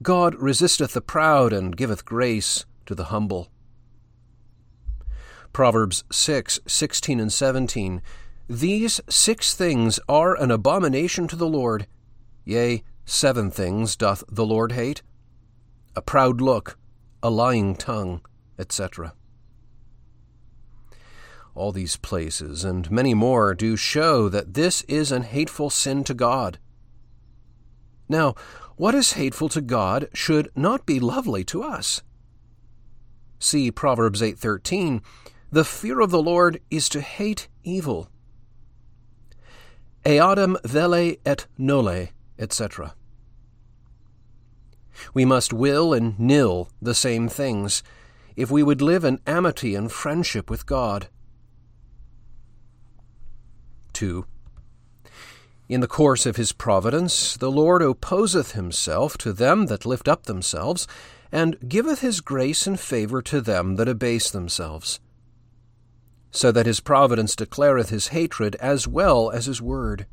God 0.02 0.36
resisteth 0.36 0.94
the 0.94 1.02
proud 1.02 1.54
and 1.54 1.78
giveth 1.78 2.06
grace 2.06 2.66
to 2.86 2.94
the 2.94 3.06
humble. 3.06 3.50
Proverbs 5.54 6.04
6 6.12 6.60
16 6.68 7.20
and 7.20 7.32
17 7.32 8.02
these 8.50 9.00
six 9.10 9.56
things 9.56 10.02
are 10.10 10.36
an 10.36 10.52
abomination 10.52 11.30
to 11.30 11.36
the 11.38 11.48
Lord. 11.48 11.88
Yea, 12.44 12.84
seven 13.06 13.50
things 13.50 13.96
doth 13.96 14.24
the 14.28 14.46
Lord 14.46 14.74
hate 14.74 15.02
a 15.96 16.02
proud 16.02 16.42
look, 16.42 16.78
a 17.22 17.30
lying 17.30 17.76
tongue, 17.76 18.22
etc. 18.60 19.14
All 21.56 21.72
these 21.72 21.98
places 21.98 22.64
and 22.64 22.90
many 22.90 23.14
more 23.14 23.54
do 23.54 23.76
show 23.76 24.28
that 24.30 24.54
this 24.56 24.82
is 24.84 25.12
an 25.12 25.24
hateful 25.24 25.70
sin 25.70 26.04
to 26.06 26.14
God. 26.14 26.58
Now, 28.10 28.36
what 28.76 28.96
is 28.96 29.14
hateful 29.14 29.50
to 29.50 29.62
God 29.62 30.10
should 30.14 30.50
not 30.56 30.86
be 30.86 31.00
lovely 31.00 31.44
to 31.46 31.62
us. 31.62 32.02
See 33.40 33.70
Proverbs 33.72 34.22
8:13, 34.22 35.02
"The 35.52 35.66
fear 35.66 36.00
of 36.00 36.10
the 36.10 36.24
Lord 36.24 36.60
is 36.72 36.90
to 36.90 37.02
hate 37.02 37.48
evil." 37.64 38.10
eadem 40.06 40.58
velle 40.64 41.16
et 41.26 41.48
nolle, 41.58 42.10
etc. 42.38 42.96
We 45.14 45.26
must 45.26 45.54
will 45.54 45.94
and 45.94 46.20
nill 46.20 46.70
the 46.82 46.96
same 46.96 47.28
things 47.30 47.84
if 48.36 48.50
we 48.50 48.64
would 48.64 48.82
live 48.82 49.04
in 49.04 49.20
amity 49.28 49.76
and 49.76 49.92
friendship 49.92 50.50
with 50.50 50.66
God. 50.66 51.10
2. 53.94 54.26
In 55.70 55.80
the 55.80 55.88
course 55.88 56.26
of 56.26 56.36
his 56.36 56.52
providence, 56.52 57.38
the 57.38 57.52
Lord 57.52 57.82
opposeth 57.82 58.52
himself 58.52 59.18
to 59.20 59.32
them 59.32 59.68
that 59.68 59.86
lift 59.86 60.08
up 60.08 60.24
themselves, 60.24 60.88
and 61.32 61.58
giveth 61.68 62.02
his 62.02 62.22
grace 62.22 62.68
and 62.68 62.80
favour 62.80 63.22
to 63.24 63.42
them 63.42 63.76
that 63.78 63.88
abase 63.88 64.30
themselves 64.30 65.00
so 66.34 66.52
that 66.52 66.66
his 66.66 66.80
providence 66.80 67.36
declareth 67.36 67.90
his 67.90 68.08
hatred 68.08 68.56
as 68.56 68.88
well 68.88 69.30
as 69.30 69.46
his 69.46 69.62
word. 69.62 70.08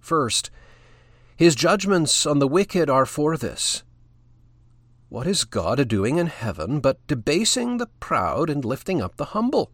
First, 0.00 0.50
his 1.36 1.54
judgments 1.54 2.26
on 2.26 2.40
the 2.40 2.48
wicked 2.48 2.90
are 2.90 3.06
for 3.06 3.36
this. 3.36 3.84
What 5.08 5.28
is 5.28 5.44
God 5.44 5.78
a 5.78 5.84
doing 5.84 6.18
in 6.18 6.26
heaven 6.26 6.80
but 6.80 7.06
debasing 7.06 7.76
the 7.76 7.86
proud 8.00 8.50
and 8.50 8.64
lifting 8.64 9.00
up 9.00 9.16
the 9.16 9.26
humble? 9.26 9.70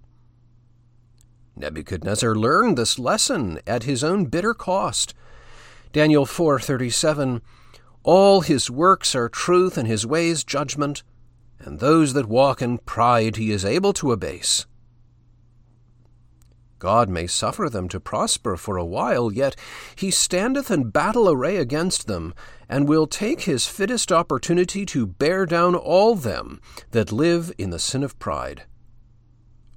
Nebuchadnezzar 1.56 2.34
learned 2.34 2.76
this 2.76 2.98
lesson 2.98 3.60
at 3.66 3.84
his 3.84 4.02
own 4.02 4.26
bitter 4.26 4.54
cost. 4.54 5.14
Daniel 5.92 6.26
4:37 6.26 7.40
All 8.02 8.40
his 8.40 8.70
works 8.70 9.14
are 9.14 9.28
truth 9.28 9.78
and 9.78 9.86
his 9.86 10.04
ways 10.04 10.42
judgment, 10.42 11.04
and 11.60 11.78
those 11.78 12.12
that 12.14 12.26
walk 12.26 12.60
in 12.60 12.78
pride 12.78 13.36
he 13.36 13.50
is 13.52 13.64
able 13.64 13.92
to 13.94 14.12
abase. 14.12 14.66
God 16.80 17.08
may 17.08 17.26
suffer 17.26 17.70
them 17.70 17.88
to 17.88 18.00
prosper 18.00 18.56
for 18.56 18.76
a 18.76 18.84
while, 18.84 19.32
yet 19.32 19.56
he 19.94 20.10
standeth 20.10 20.70
in 20.70 20.90
battle 20.90 21.30
array 21.30 21.56
against 21.56 22.08
them, 22.08 22.34
and 22.68 22.88
will 22.88 23.06
take 23.06 23.42
his 23.42 23.66
fittest 23.66 24.12
opportunity 24.12 24.84
to 24.86 25.06
bear 25.06 25.46
down 25.46 25.74
all 25.74 26.14
them 26.14 26.60
that 26.90 27.12
live 27.12 27.52
in 27.56 27.70
the 27.70 27.78
sin 27.78 28.02
of 28.02 28.18
pride. 28.18 28.64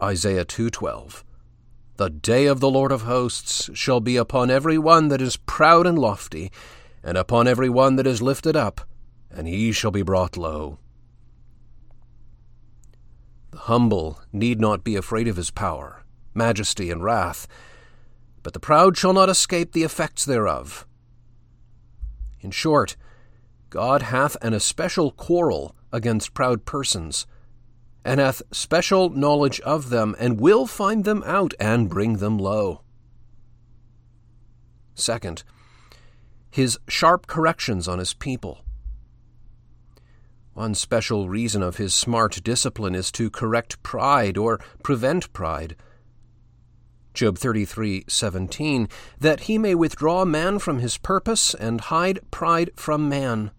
Isaiah 0.02 0.44
2:12 0.44 1.24
The 1.98 2.10
day 2.10 2.46
of 2.46 2.60
the 2.60 2.70
Lord 2.70 2.92
of 2.92 3.04
hosts 3.04 3.70
shall 3.74 4.00
be 4.00 4.18
upon 4.18 4.50
every 4.50 4.78
one 4.78 5.10
that 5.10 5.22
is 5.22 5.38
proud 5.38 5.86
and 5.86 5.98
lofty, 5.98 6.52
and 7.04 7.18
upon 7.18 7.48
every 7.48 7.70
one 7.70 7.96
that 7.98 8.08
is 8.08 8.22
lifted 8.22 8.56
up, 8.56 8.82
and 9.30 9.48
he 9.48 9.72
shall 9.72 9.92
be 9.92 10.04
brought 10.04 10.38
low. 10.38 10.80
The 13.52 13.58
humble 13.58 14.22
need 14.32 14.60
not 14.60 14.84
be 14.84 14.96
afraid 14.96 15.28
of 15.28 15.38
his 15.38 15.52
power 15.52 16.04
majesty, 16.38 16.92
and 16.92 17.04
wrath. 17.04 17.48
but 18.44 18.54
the 18.54 18.60
proud 18.62 18.96
shall 18.96 19.12
not 19.12 19.28
escape 19.28 19.74
the 19.74 19.84
effects 19.84 20.24
thereof. 20.24 20.88
In 22.40 22.52
short, 22.52 22.96
God 23.70 24.04
hath 24.04 24.38
an 24.42 24.54
especial 24.54 25.12
quarrel 25.12 25.76
against 25.92 26.34
proud 26.34 26.64
persons, 26.64 27.28
and 28.08 28.22
hath 28.22 28.42
special 28.54 29.10
knowledge 29.10 29.60
of 29.60 29.90
them, 29.90 30.16
and 30.18 30.40
will 30.40 30.66
find 30.66 31.04
them 31.04 31.22
out 31.26 31.54
and 31.60 31.90
bring 31.90 32.18
them 32.18 32.38
low. 32.38 32.82
Second, 34.96 35.44
his 36.50 36.80
sharp 36.88 37.28
corrections 37.28 37.86
on 37.86 38.00
his 38.00 38.14
people. 38.14 38.62
One 40.54 40.74
special 40.74 41.28
reason 41.28 41.62
of 41.62 41.76
his 41.76 41.94
smart 41.94 42.42
discipline 42.46 42.96
is 42.96 43.12
to 43.12 43.30
correct 43.30 43.84
pride 43.84 44.38
or 44.38 44.62
prevent 44.84 45.34
pride. 45.34 45.76
Job 47.14 47.38
33:17 47.38 48.88
that 49.20 49.42
he 49.42 49.58
may 49.58 49.76
withdraw 49.76 50.24
man 50.24 50.60
from 50.60 50.80
his 50.80 50.98
purpose 50.98 51.54
and 51.54 51.82
hide 51.82 52.22
pride 52.32 52.72
from 52.78 53.10
man. 53.10 53.52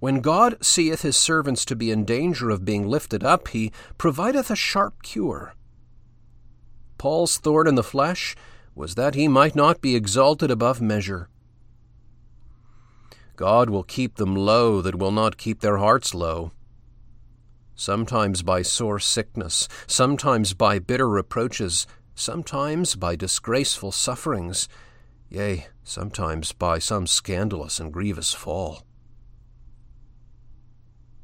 When 0.00 0.22
God 0.22 0.56
seeth 0.64 1.02
his 1.02 1.16
servants 1.16 1.66
to 1.66 1.76
be 1.76 1.90
in 1.90 2.06
danger 2.06 2.48
of 2.48 2.64
being 2.64 2.88
lifted 2.88 3.22
up, 3.22 3.48
he 3.48 3.70
provideth 3.98 4.50
a 4.50 4.56
sharp 4.56 5.02
cure. 5.02 5.52
Paul's 6.96 7.36
thorn 7.36 7.66
in 7.66 7.74
the 7.74 7.82
flesh 7.82 8.34
was 8.74 8.94
that 8.94 9.14
he 9.14 9.28
might 9.28 9.54
not 9.54 9.82
be 9.82 9.94
exalted 9.94 10.50
above 10.50 10.80
measure. 10.80 11.28
God 13.36 13.68
will 13.68 13.82
keep 13.82 14.16
them 14.16 14.34
low 14.34 14.80
that 14.80 14.98
will 14.98 15.12
not 15.12 15.36
keep 15.36 15.60
their 15.60 15.76
hearts 15.76 16.14
low. 16.14 16.52
Sometimes 17.74 18.42
by 18.42 18.62
sore 18.62 19.00
sickness, 19.00 19.68
sometimes 19.86 20.54
by 20.54 20.78
bitter 20.78 21.08
reproaches, 21.08 21.86
sometimes 22.14 22.96
by 22.96 23.16
disgraceful 23.16 23.92
sufferings, 23.92 24.68
yea, 25.28 25.66
sometimes 25.84 26.52
by 26.52 26.78
some 26.78 27.06
scandalous 27.06 27.80
and 27.80 27.92
grievous 27.92 28.32
fall. 28.32 28.84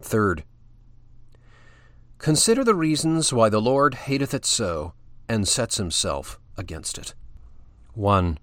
Third, 0.07 0.45
consider 2.19 2.63
the 2.63 2.77
reasons 2.77 3.33
why 3.33 3.49
the 3.49 3.61
Lord 3.61 3.95
hateth 4.07 4.33
it 4.35 4.45
so, 4.45 4.93
and 5.29 5.49
sets 5.49 5.79
himself 5.79 6.39
against 6.57 6.97
it. 6.97 7.13
1. 7.95 8.39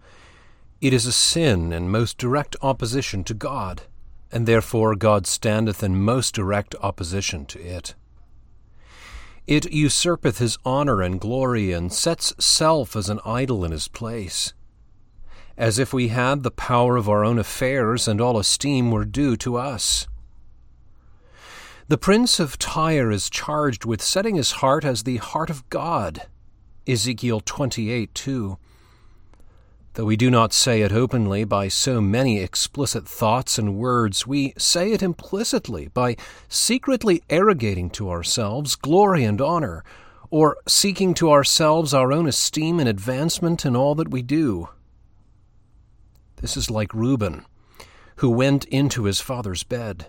It 0.81 0.91
is 0.91 1.05
a 1.05 1.13
sin 1.13 1.71
in 1.71 1.89
most 1.89 2.17
direct 2.17 2.57
opposition 2.61 3.23
to 3.23 3.33
God, 3.33 3.83
and 4.29 4.45
therefore 4.45 4.93
God 4.97 5.25
standeth 5.25 5.81
in 5.81 5.95
most 5.95 6.35
direct 6.35 6.75
opposition 6.81 7.45
to 7.45 7.61
it. 7.61 7.95
It 9.47 9.71
usurpeth 9.71 10.39
his 10.39 10.57
honour 10.65 11.01
and 11.01 11.17
glory, 11.17 11.71
and 11.71 11.93
sets 11.93 12.33
self 12.43 12.93
as 12.97 13.07
an 13.07 13.21
idol 13.25 13.63
in 13.63 13.71
his 13.71 13.87
place, 13.87 14.53
as 15.57 15.79
if 15.79 15.93
we 15.93 16.09
had 16.09 16.43
the 16.43 16.51
power 16.51 16.97
of 16.97 17.07
our 17.07 17.23
own 17.23 17.39
affairs, 17.39 18.05
and 18.05 18.19
all 18.19 18.37
esteem 18.37 18.91
were 18.91 19.05
due 19.05 19.37
to 19.37 19.55
us. 19.55 20.07
The 21.93 21.99
prince 21.99 22.39
of 22.39 22.57
Tyre 22.57 23.11
is 23.11 23.29
charged 23.29 23.85
with 23.85 24.01
setting 24.01 24.33
his 24.33 24.53
heart 24.53 24.83
as 24.83 25.03
the 25.03 25.17
heart 25.17 25.51
of 25.51 25.69
God. 25.69 26.23
Ezekiel 26.87 27.39
28 27.39 28.15
2 28.15 28.57
Though 29.93 30.05
we 30.05 30.17
do 30.17 30.31
not 30.31 30.53
say 30.53 30.81
it 30.81 30.91
openly 30.91 31.43
by 31.43 31.67
so 31.67 32.01
many 32.01 32.39
explicit 32.39 33.07
thoughts 33.07 33.59
and 33.59 33.75
words, 33.75 34.25
we 34.25 34.55
say 34.57 34.91
it 34.91 35.03
implicitly 35.03 35.89
by 35.89 36.15
secretly 36.49 37.21
arrogating 37.29 37.91
to 37.91 38.09
ourselves 38.09 38.75
glory 38.75 39.23
and 39.23 39.39
honor, 39.39 39.83
or 40.31 40.57
seeking 40.67 41.13
to 41.13 41.29
ourselves 41.29 41.93
our 41.93 42.11
own 42.11 42.27
esteem 42.27 42.79
and 42.79 42.89
advancement 42.89 43.67
in 43.67 43.75
all 43.75 43.93
that 43.93 44.09
we 44.09 44.23
do. 44.23 44.67
This 46.37 46.57
is 46.57 46.71
like 46.71 46.91
Reuben, 46.91 47.45
who 48.15 48.31
went 48.31 48.65
into 48.65 49.03
his 49.03 49.21
father's 49.21 49.61
bed. 49.61 50.07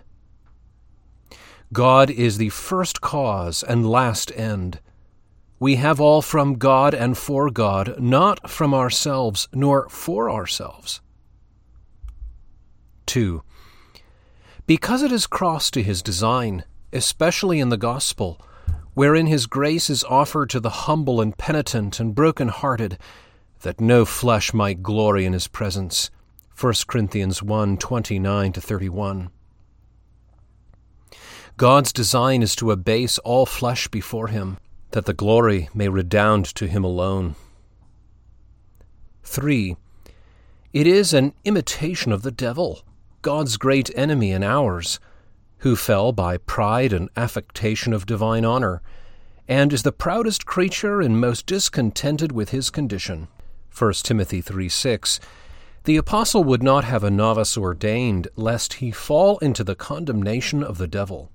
God 1.73 2.09
is 2.09 2.37
the 2.37 2.49
first 2.49 3.01
cause 3.01 3.63
and 3.63 3.89
last 3.89 4.31
end 4.35 4.79
we 5.59 5.75
have 5.77 6.01
all 6.01 6.21
from 6.21 6.55
God 6.55 6.93
and 6.93 7.17
for 7.17 7.49
God, 7.49 7.99
not 7.99 8.49
from 8.49 8.73
ourselves 8.73 9.47
nor 9.53 9.87
for 9.89 10.29
ourselves. 10.29 11.01
2. 13.05 13.41
Because 14.67 15.01
it 15.01 15.11
is 15.11 15.27
cross 15.27 15.71
to 15.71 15.81
his 15.81 16.01
design, 16.01 16.65
especially 16.91 17.59
in 17.59 17.69
the 17.69 17.77
gospel, 17.77 18.41
wherein 18.93 19.27
his 19.27 19.45
grace 19.45 19.89
is 19.89 20.03
offered 20.05 20.49
to 20.49 20.59
the 20.59 20.85
humble 20.85 21.21
and 21.21 21.37
penitent 21.37 21.99
and 21.99 22.15
broken 22.15 22.49
hearted, 22.49 22.97
that 23.61 23.79
no 23.79 24.03
flesh 24.03 24.53
might 24.53 24.83
glory 24.83 25.25
in 25.25 25.33
his 25.33 25.47
presence. 25.47 26.09
1 26.59 26.73
Corinthians 26.87 27.41
1 27.41 27.77
29 27.77 28.53
31. 28.53 29.29
God's 31.57 31.93
design 31.93 32.41
is 32.41 32.53
to 32.57 32.71
abase 32.71 33.17
all 33.19 33.45
flesh 33.45 33.87
before 33.87 34.27
him 34.27 34.57
that 34.91 35.05
the 35.05 35.13
glory 35.13 35.69
may 35.73 35.87
redound 35.87 36.43
to 36.55 36.67
him 36.67 36.83
alone. 36.83 37.35
3. 39.23 39.77
It 40.73 40.85
is 40.85 41.13
an 41.13 41.33
imitation 41.45 42.11
of 42.11 42.23
the 42.23 42.31
devil, 42.31 42.81
God's 43.21 43.55
great 43.55 43.89
enemy 43.95 44.33
and 44.33 44.43
ours, 44.43 44.99
who 45.59 45.77
fell 45.77 46.11
by 46.11 46.35
pride 46.37 46.91
and 46.91 47.09
affectation 47.15 47.93
of 47.93 48.05
divine 48.05 48.43
honor, 48.43 48.81
and 49.47 49.71
is 49.71 49.83
the 49.83 49.93
proudest 49.93 50.45
creature 50.45 50.99
and 50.99 51.21
most 51.21 51.45
discontented 51.45 52.33
with 52.33 52.49
his 52.49 52.69
condition. 52.69 53.29
1 53.77 53.93
Timothy 54.03 54.41
3 54.41 54.67
6. 54.67 55.21
The 55.85 55.95
apostle 55.95 56.43
would 56.43 56.63
not 56.63 56.83
have 56.83 57.05
a 57.05 57.11
novice 57.11 57.55
ordained, 57.55 58.27
lest 58.35 58.73
he 58.75 58.91
fall 58.91 59.37
into 59.37 59.63
the 59.63 59.75
condemnation 59.75 60.61
of 60.61 60.77
the 60.77 60.87
devil. 60.87 61.31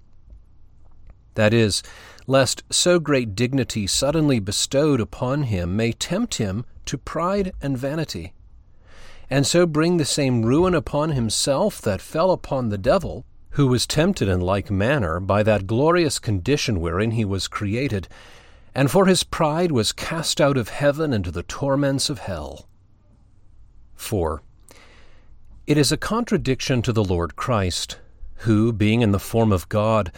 That 1.34 1.54
is, 1.54 1.82
lest 2.26 2.62
so 2.70 2.98
great 2.98 3.34
dignity 3.34 3.86
suddenly 3.86 4.40
bestowed 4.40 5.00
upon 5.00 5.44
him 5.44 5.76
may 5.76 5.92
tempt 5.92 6.36
him 6.36 6.64
to 6.86 6.98
pride 6.98 7.52
and 7.62 7.78
vanity, 7.78 8.32
and 9.30 9.46
so 9.46 9.64
bring 9.64 9.96
the 9.96 10.04
same 10.04 10.42
ruin 10.42 10.74
upon 10.74 11.10
himself 11.10 11.80
that 11.82 12.00
fell 12.00 12.32
upon 12.32 12.68
the 12.68 12.78
devil, 12.78 13.24
who 13.50 13.68
was 13.68 13.86
tempted 13.86 14.28
in 14.28 14.40
like 14.40 14.70
manner 14.70 15.20
by 15.20 15.42
that 15.42 15.66
glorious 15.66 16.18
condition 16.18 16.80
wherein 16.80 17.12
he 17.12 17.24
was 17.24 17.48
created, 17.48 18.08
and 18.74 18.90
for 18.90 19.06
his 19.06 19.22
pride 19.22 19.70
was 19.70 19.92
cast 19.92 20.40
out 20.40 20.56
of 20.56 20.68
heaven 20.68 21.12
into 21.12 21.30
the 21.30 21.42
torments 21.44 22.10
of 22.10 22.20
hell. 22.20 22.66
4. 23.94 24.42
It 25.66 25.78
is 25.78 25.92
a 25.92 25.96
contradiction 25.96 26.82
to 26.82 26.92
the 26.92 27.04
Lord 27.04 27.36
Christ, 27.36 27.98
who, 28.38 28.72
being 28.72 29.02
in 29.02 29.12
the 29.12 29.20
form 29.20 29.52
of 29.52 29.68
God, 29.68 30.10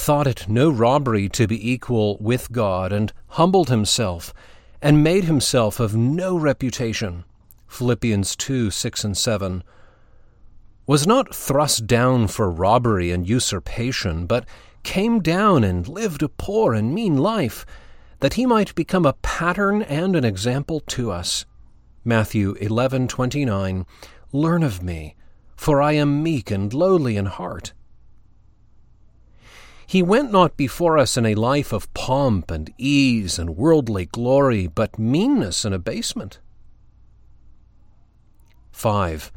thought 0.00 0.26
it 0.26 0.48
no 0.48 0.70
robbery 0.70 1.28
to 1.28 1.46
be 1.46 1.70
equal 1.70 2.16
with 2.20 2.50
God, 2.50 2.90
and 2.90 3.12
humbled 3.28 3.68
himself, 3.68 4.32
and 4.80 5.04
made 5.04 5.24
himself 5.24 5.78
of 5.78 5.94
no 5.94 6.38
reputation. 6.38 7.24
Philippians 7.68 8.34
2 8.34 8.70
6 8.70 9.04
and 9.04 9.14
7. 9.14 9.62
Was 10.86 11.06
not 11.06 11.34
thrust 11.34 11.86
down 11.86 12.28
for 12.28 12.50
robbery 12.50 13.10
and 13.10 13.28
usurpation, 13.28 14.24
but 14.24 14.46
came 14.84 15.20
down 15.20 15.62
and 15.62 15.86
lived 15.86 16.22
a 16.22 16.30
poor 16.30 16.72
and 16.72 16.94
mean 16.94 17.18
life, 17.18 17.66
that 18.20 18.34
he 18.34 18.46
might 18.46 18.74
become 18.74 19.04
a 19.04 19.18
pattern 19.20 19.82
and 19.82 20.16
an 20.16 20.24
example 20.24 20.80
to 20.80 21.10
us. 21.10 21.44
Matthew 22.06 22.54
11:29 22.54 23.84
Learn 24.32 24.62
of 24.62 24.82
me, 24.82 25.14
for 25.56 25.82
I 25.82 25.92
am 25.92 26.22
meek 26.22 26.50
and 26.50 26.72
lowly 26.72 27.18
in 27.18 27.26
heart 27.26 27.74
he 29.90 30.02
went 30.04 30.30
not 30.30 30.56
before 30.56 30.96
us 30.98 31.16
in 31.16 31.26
a 31.26 31.34
life 31.34 31.72
of 31.72 31.92
pomp 31.94 32.48
and 32.48 32.72
ease 32.78 33.40
and 33.40 33.56
worldly 33.56 34.06
glory, 34.06 34.68
but 34.68 35.00
meanness 35.00 35.64
and 35.64 35.74
abasement. 35.74 36.38
5. 38.70 39.32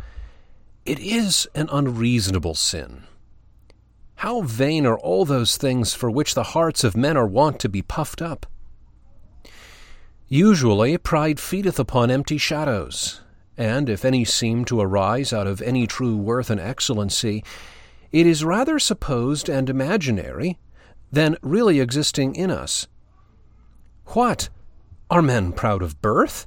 It 0.85 0.99
is 0.99 1.47
an 1.55 1.69
unreasonable 1.71 2.53
sin. 2.53 3.01
How 4.17 4.43
vain 4.43 4.85
are 4.85 4.99
all 4.99 5.25
those 5.25 5.57
things 5.57 5.95
for 5.95 6.11
which 6.11 6.35
the 6.35 6.43
hearts 6.53 6.83
of 6.83 6.95
men 6.95 7.17
are 7.17 7.25
wont 7.25 7.59
to 7.61 7.67
be 7.67 7.81
puffed 7.81 8.21
up! 8.21 8.45
Usually, 10.27 10.99
pride 10.99 11.39
feedeth 11.39 11.79
upon 11.79 12.11
empty 12.11 12.37
shadows, 12.37 13.21
and 13.57 13.89
if 13.89 14.05
any 14.05 14.23
seem 14.23 14.65
to 14.65 14.81
arise 14.81 15.33
out 15.33 15.47
of 15.47 15.63
any 15.63 15.87
true 15.87 16.15
worth 16.15 16.51
and 16.51 16.61
excellency, 16.61 17.43
it 18.13 18.27
is 18.27 18.45
rather 18.45 18.77
supposed 18.77 19.49
and 19.49 19.69
imaginary 19.69 20.59
than 21.11 21.35
really 21.41 21.79
existing 21.79 22.35
in 22.35 22.51
us. 22.51 22.87
What? 24.07 24.49
Are 25.09 25.21
men 25.21 25.51
proud 25.51 25.81
of 25.81 26.01
birth? 26.01 26.45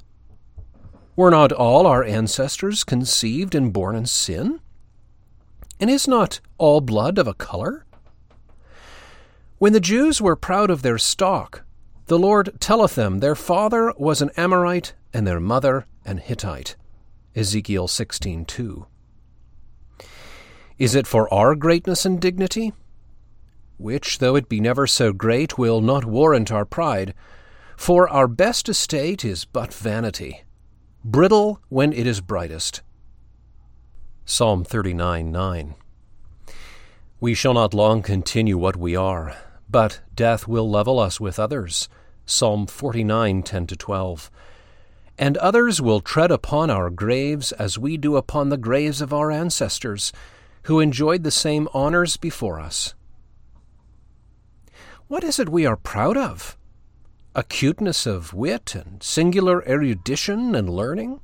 Were 1.16 1.30
not 1.30 1.50
all 1.50 1.86
our 1.86 2.04
ancestors 2.04 2.84
conceived 2.84 3.54
and 3.54 3.72
born 3.72 3.96
in 3.96 4.06
sin? 4.06 4.60
And 5.80 5.90
is 5.90 6.06
not 6.06 6.40
all 6.56 6.80
blood 6.80 7.18
of 7.18 7.26
a 7.26 7.34
color? 7.34 7.84
When 9.58 9.72
the 9.72 9.80
Jews 9.80 10.22
were 10.22 10.36
proud 10.36 10.70
of 10.70 10.82
their 10.82 10.98
stock, 10.98 11.64
The 12.06 12.18
Lord 12.18 12.60
telleth 12.60 12.94
them, 12.94 13.18
Their 13.18 13.34
father 13.34 13.92
was 13.98 14.22
an 14.22 14.30
Amorite, 14.36 14.94
and 15.12 15.26
their 15.26 15.40
mother 15.40 15.86
an 16.04 16.18
Hittite. 16.18 16.76
Ezekiel 17.34 17.88
16:2. 17.88 18.86
Is 20.78 20.94
it 20.94 21.06
for 21.06 21.32
our 21.32 21.54
greatness 21.54 22.04
and 22.04 22.20
dignity? 22.20 22.72
Which, 23.78 24.18
though 24.18 24.36
it 24.36 24.48
be 24.48 24.60
never 24.60 24.86
so 24.86 25.12
great, 25.12 25.56
will 25.56 25.80
not 25.80 26.04
warrant 26.04 26.52
our 26.52 26.66
pride, 26.66 27.14
for 27.76 28.08
our 28.08 28.28
best 28.28 28.68
estate 28.68 29.24
is 29.24 29.44
but 29.44 29.72
vanity, 29.72 30.44
brittle 31.04 31.60
when 31.68 31.92
it 31.92 32.06
is 32.06 32.20
brightest. 32.20 32.82
Psalm 34.26 34.64
39 34.64 35.30
9. 35.32 35.74
We 37.20 37.32
shall 37.32 37.54
not 37.54 37.72
long 37.72 38.02
continue 38.02 38.58
what 38.58 38.76
we 38.76 38.94
are, 38.94 39.34
but 39.70 40.00
death 40.14 40.46
will 40.46 40.68
level 40.68 40.98
us 40.98 41.18
with 41.18 41.38
others. 41.38 41.88
Psalm 42.26 42.66
49 42.66 43.42
10 43.42 43.66
12. 43.66 44.30
And 45.18 45.38
others 45.38 45.80
will 45.80 46.00
tread 46.00 46.30
upon 46.30 46.68
our 46.68 46.90
graves 46.90 47.52
as 47.52 47.78
we 47.78 47.96
do 47.96 48.16
upon 48.16 48.50
the 48.50 48.58
graves 48.58 49.00
of 49.00 49.14
our 49.14 49.30
ancestors, 49.30 50.12
who 50.66 50.80
enjoyed 50.80 51.22
the 51.22 51.30
same 51.30 51.68
honors 51.72 52.16
before 52.16 52.58
us. 52.58 52.94
What 55.06 55.22
is 55.22 55.38
it 55.38 55.48
we 55.48 55.64
are 55.64 55.76
proud 55.76 56.16
of? 56.16 56.56
Acuteness 57.36 58.04
of 58.04 58.34
wit 58.34 58.74
and 58.74 59.00
singular 59.00 59.62
erudition 59.68 60.56
and 60.56 60.68
learning? 60.68 61.20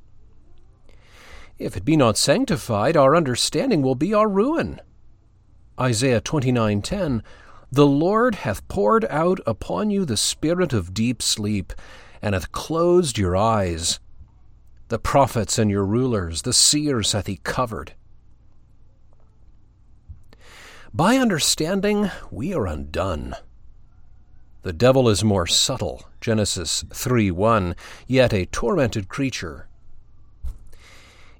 If 1.59 1.75
it 1.75 1.83
be 1.83 1.97
not 1.97 2.17
sanctified, 2.17 2.95
our 2.95 3.17
understanding 3.17 3.81
will 3.81 3.95
be 3.95 4.13
our 4.13 4.29
ruin. 4.29 4.79
Isaiah 5.77 6.21
29:10 6.21 7.21
The 7.69 7.85
Lord 7.85 8.35
hath 8.35 8.65
poured 8.69 9.03
out 9.09 9.41
upon 9.45 9.89
you 9.89 10.05
the 10.05 10.15
spirit 10.15 10.71
of 10.71 10.93
deep 10.93 11.21
sleep, 11.21 11.73
and 12.21 12.33
hath 12.33 12.53
closed 12.53 13.17
your 13.17 13.35
eyes. 13.35 13.99
The 14.87 14.99
prophets 14.99 15.59
and 15.59 15.69
your 15.69 15.85
rulers, 15.85 16.43
the 16.43 16.53
seers 16.53 17.11
hath 17.11 17.27
he 17.27 17.41
covered. 17.43 17.93
By 20.95 21.17
understanding, 21.17 22.11
we 22.29 22.53
are 22.53 22.67
undone. 22.67 23.35
The 24.61 24.73
devil 24.73 25.09
is 25.09 25.23
more 25.23 25.47
subtle, 25.47 26.03
Genesis 26.21 26.85
3 26.93 27.31
1, 27.31 27.75
yet 28.05 28.31
a 28.31 28.45
tormented 28.45 29.09
creature. 29.09 29.67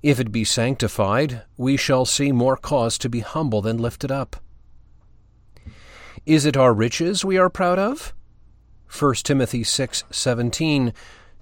If 0.01 0.19
it 0.19 0.31
be 0.31 0.43
sanctified, 0.43 1.43
we 1.55 1.77
shall 1.77 2.03
see 2.03 2.31
more 2.31 2.57
cause 2.57 2.97
to 2.97 3.09
be 3.09 3.19
humble 3.19 3.61
than 3.61 3.77
lifted 3.77 4.11
up. 4.11 4.37
Is 6.25 6.47
it 6.47 6.57
our 6.57 6.73
riches 6.73 7.23
we 7.23 7.37
are 7.37 7.49
proud 7.51 7.77
of? 7.77 8.11
1 8.87 9.23
Timothy 9.23 9.63
6:17 9.63 10.93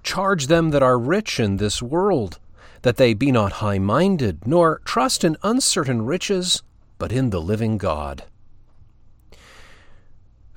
Charge 0.02 0.48
them 0.48 0.68
that 0.68 0.82
are 0.82 0.98
rich 0.98 1.40
in 1.40 1.56
this 1.56 1.80
world, 1.80 2.38
that 2.82 2.98
they 2.98 3.14
be 3.14 3.32
not 3.32 3.52
high-minded, 3.64 4.46
nor 4.46 4.82
trust 4.84 5.24
in 5.24 5.38
uncertain 5.42 6.02
riches, 6.02 6.62
but 7.02 7.10
in 7.10 7.30
the 7.30 7.40
living 7.40 7.78
God. 7.78 8.22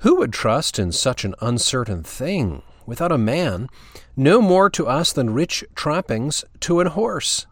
Who 0.06 0.14
would 0.18 0.32
trust 0.32 0.78
in 0.78 0.92
such 0.92 1.24
an 1.24 1.34
uncertain 1.40 2.04
thing, 2.04 2.62
without 2.86 3.10
a 3.10 3.18
man, 3.18 3.66
no 4.16 4.40
more 4.40 4.70
to 4.70 4.86
us 4.86 5.12
than 5.12 5.34
rich 5.34 5.64
trappings 5.74 6.44
to 6.60 6.78
an 6.78 6.86
horse? 6.86 7.48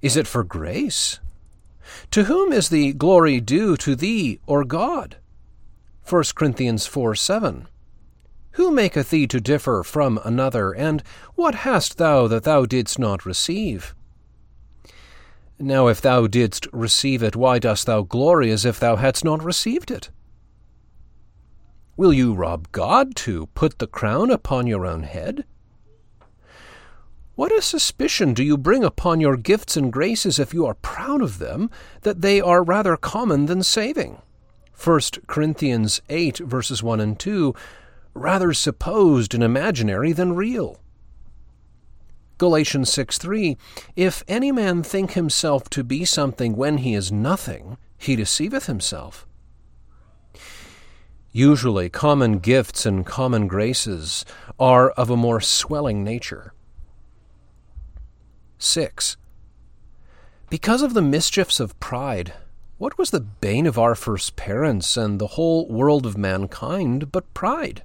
Is 0.00 0.16
it 0.16 0.26
for 0.26 0.42
grace? 0.42 1.20
To 2.12 2.24
whom 2.24 2.54
is 2.54 2.70
the 2.70 2.94
glory 2.94 3.38
due, 3.38 3.76
to 3.76 3.94
thee 3.94 4.40
or 4.46 4.64
God? 4.64 5.18
1 6.08 6.24
Corinthians 6.34 6.86
4 6.86 7.14
7. 7.14 7.68
Who 8.52 8.70
maketh 8.70 9.10
thee 9.10 9.26
to 9.26 9.42
differ 9.42 9.82
from 9.82 10.18
another, 10.24 10.72
and 10.72 11.02
what 11.34 11.66
hast 11.66 11.98
thou 11.98 12.26
that 12.28 12.44
thou 12.44 12.64
didst 12.64 12.98
not 12.98 13.26
receive? 13.26 13.94
Now, 15.58 15.86
if 15.86 16.00
thou 16.00 16.26
didst 16.26 16.66
receive 16.72 17.22
it, 17.22 17.36
why 17.36 17.58
dost 17.58 17.86
thou 17.86 18.02
glory 18.02 18.50
as 18.50 18.64
if 18.64 18.80
thou 18.80 18.96
hadst 18.96 19.24
not 19.24 19.44
received 19.44 19.90
it? 19.90 20.10
Will 21.96 22.12
you 22.12 22.34
rob 22.34 22.72
God 22.72 23.14
to 23.16 23.46
put 23.54 23.78
the 23.78 23.86
crown 23.86 24.30
upon 24.30 24.66
your 24.66 24.86
own 24.86 25.02
head? 25.02 25.44
What 27.34 27.52
a 27.52 27.62
suspicion 27.62 28.34
do 28.34 28.42
you 28.42 28.58
bring 28.58 28.84
upon 28.84 29.20
your 29.20 29.36
gifts 29.36 29.76
and 29.76 29.92
graces 29.92 30.38
if 30.38 30.52
you 30.52 30.66
are 30.66 30.74
proud 30.74 31.22
of 31.22 31.38
them, 31.38 31.70
that 32.02 32.20
they 32.20 32.40
are 32.40 32.62
rather 32.62 32.96
common 32.96 33.46
than 33.46 33.62
saving? 33.62 34.20
1 34.82 35.00
Corinthians 35.26 36.02
8, 36.08 36.38
verses 36.38 36.82
1 36.82 37.00
and 37.00 37.18
2, 37.18 37.54
rather 38.14 38.52
supposed 38.52 39.34
and 39.34 39.42
imaginary 39.42 40.12
than 40.12 40.34
real. 40.34 40.78
Galatians 42.42 42.92
6 42.92 43.18
3, 43.18 43.56
If 43.94 44.24
any 44.26 44.50
man 44.50 44.82
think 44.82 45.12
himself 45.12 45.70
to 45.70 45.84
be 45.84 46.04
something 46.04 46.56
when 46.56 46.78
he 46.78 46.92
is 46.92 47.12
nothing, 47.12 47.76
he 47.96 48.16
deceiveth 48.16 48.66
himself. 48.66 49.28
Usually, 51.30 51.88
common 51.88 52.40
gifts 52.40 52.84
and 52.84 53.06
common 53.06 53.46
graces 53.46 54.24
are 54.58 54.90
of 54.90 55.08
a 55.08 55.16
more 55.16 55.40
swelling 55.40 56.02
nature. 56.02 56.52
6. 58.58 59.16
Because 60.50 60.82
of 60.82 60.94
the 60.94 61.00
mischiefs 61.00 61.60
of 61.60 61.78
pride, 61.78 62.32
what 62.76 62.98
was 62.98 63.10
the 63.10 63.20
bane 63.20 63.66
of 63.66 63.78
our 63.78 63.94
first 63.94 64.34
parents 64.34 64.96
and 64.96 65.20
the 65.20 65.38
whole 65.38 65.68
world 65.68 66.04
of 66.06 66.18
mankind 66.18 67.12
but 67.12 67.32
pride? 67.34 67.84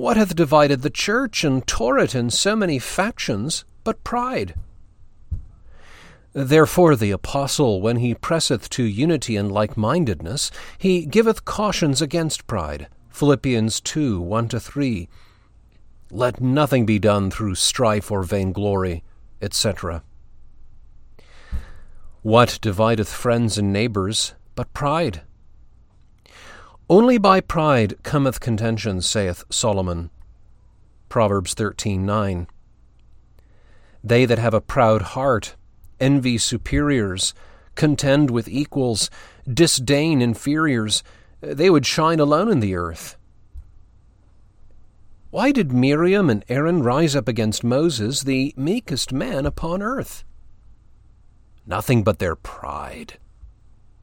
What 0.00 0.16
hath 0.16 0.34
divided 0.34 0.80
the 0.80 0.88
church 0.88 1.44
and 1.44 1.66
tore 1.66 1.98
it 1.98 2.14
in 2.14 2.30
so 2.30 2.56
many 2.56 2.78
factions 2.78 3.66
but 3.84 4.02
pride? 4.02 4.54
Therefore 6.32 6.96
the 6.96 7.10
apostle, 7.10 7.82
when 7.82 7.96
he 7.96 8.14
presseth 8.14 8.70
to 8.70 8.82
unity 8.82 9.36
and 9.36 9.52
like-mindedness, 9.52 10.50
he 10.78 11.04
giveth 11.04 11.44
cautions 11.44 12.00
against 12.00 12.46
pride. 12.46 12.88
Philippians 13.10 13.78
2, 13.82 14.22
1-3. 14.22 15.06
Let 16.10 16.40
nothing 16.40 16.86
be 16.86 16.98
done 16.98 17.30
through 17.30 17.56
strife 17.56 18.10
or 18.10 18.22
vainglory, 18.22 19.04
etc. 19.42 20.02
What 22.22 22.58
divideth 22.62 23.12
friends 23.12 23.58
and 23.58 23.70
neighbors 23.70 24.32
but 24.54 24.72
pride? 24.72 25.20
Only 26.90 27.18
by 27.18 27.40
pride 27.40 28.02
cometh 28.02 28.40
contention, 28.40 29.00
saith 29.00 29.44
Solomon. 29.48 30.10
Proverbs 31.08 31.54
13:9. 31.54 32.48
They 34.02 34.24
that 34.24 34.40
have 34.40 34.54
a 34.54 34.60
proud 34.60 35.02
heart 35.14 35.54
envy 36.00 36.36
superiors, 36.36 37.32
contend 37.76 38.32
with 38.32 38.48
equals, 38.48 39.08
disdain 39.46 40.20
inferiors, 40.20 41.04
they 41.40 41.70
would 41.70 41.86
shine 41.86 42.18
alone 42.18 42.50
in 42.50 42.58
the 42.58 42.74
earth. 42.74 43.16
Why 45.30 45.52
did 45.52 45.70
Miriam 45.70 46.28
and 46.28 46.44
Aaron 46.48 46.82
rise 46.82 47.14
up 47.14 47.28
against 47.28 47.62
Moses, 47.62 48.22
the 48.22 48.52
meekest 48.56 49.12
man 49.12 49.46
upon 49.46 49.80
earth? 49.80 50.24
Nothing 51.64 52.02
but 52.02 52.18
their 52.18 52.34
pride. 52.34 53.20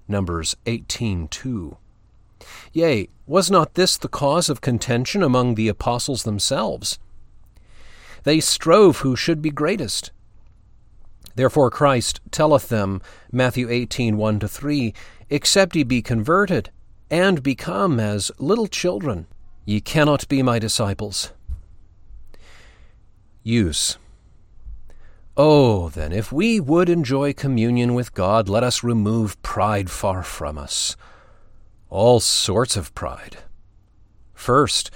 Numbers 0.08 0.56
18:2. 0.66 1.80
Yea, 2.74 3.10
was 3.26 3.52
not 3.52 3.74
this 3.74 3.98
the 3.98 4.08
cause 4.08 4.50
of 4.50 4.62
contention 4.62 5.24
among 5.24 5.56
the 5.56 5.68
apostles 5.68 6.24
themselves? 6.24 7.00
They 8.24 8.40
strove 8.40 9.00
who 9.00 9.16
should 9.16 9.42
be 9.42 9.50
greatest. 9.50 10.12
Therefore 11.36 11.70
Christ 11.70 12.20
telleth 12.32 12.70
them, 12.70 13.02
Matthew 13.32 13.70
18, 13.70 14.18
1 14.18 14.40
3, 14.40 14.94
Except 15.30 15.76
ye 15.76 15.84
be 15.84 16.02
converted, 16.02 16.72
and 17.10 17.44
become 17.44 18.00
as 18.00 18.32
little 18.40 18.68
children, 18.68 19.28
ye 19.66 19.80
cannot 19.80 20.28
be 20.28 20.42
my 20.42 20.58
disciples. 20.60 21.32
Use. 23.44 23.98
Oh, 25.36 25.90
then, 25.90 26.12
if 26.12 26.32
we 26.32 26.60
would 26.60 26.90
enjoy 26.90 27.32
communion 27.32 27.94
with 27.94 28.14
God, 28.14 28.50
let 28.50 28.64
us 28.64 28.84
remove 28.84 29.42
pride 29.44 29.90
far 29.90 30.24
from 30.24 30.58
us. 30.58 30.98
All 31.90 32.20
sorts 32.20 32.76
of 32.76 32.94
pride. 32.94 33.38
First, 34.34 34.92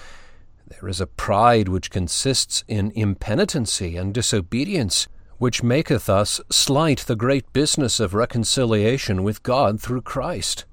there 0.67 0.89
is 0.89 0.99
a 0.99 1.07
pride 1.07 1.67
which 1.69 1.89
consists 1.89 2.63
in 2.67 2.91
impenitency 2.91 3.95
and 3.97 4.13
disobedience 4.13 5.07
which 5.37 5.63
maketh 5.63 6.07
us 6.07 6.39
slight 6.51 6.99
the 6.99 7.15
great 7.15 7.51
business 7.51 7.99
of 7.99 8.13
reconciliation 8.13 9.23
with 9.23 9.41
God 9.41 9.81
through 9.81 10.03
Christ. 10.03 10.65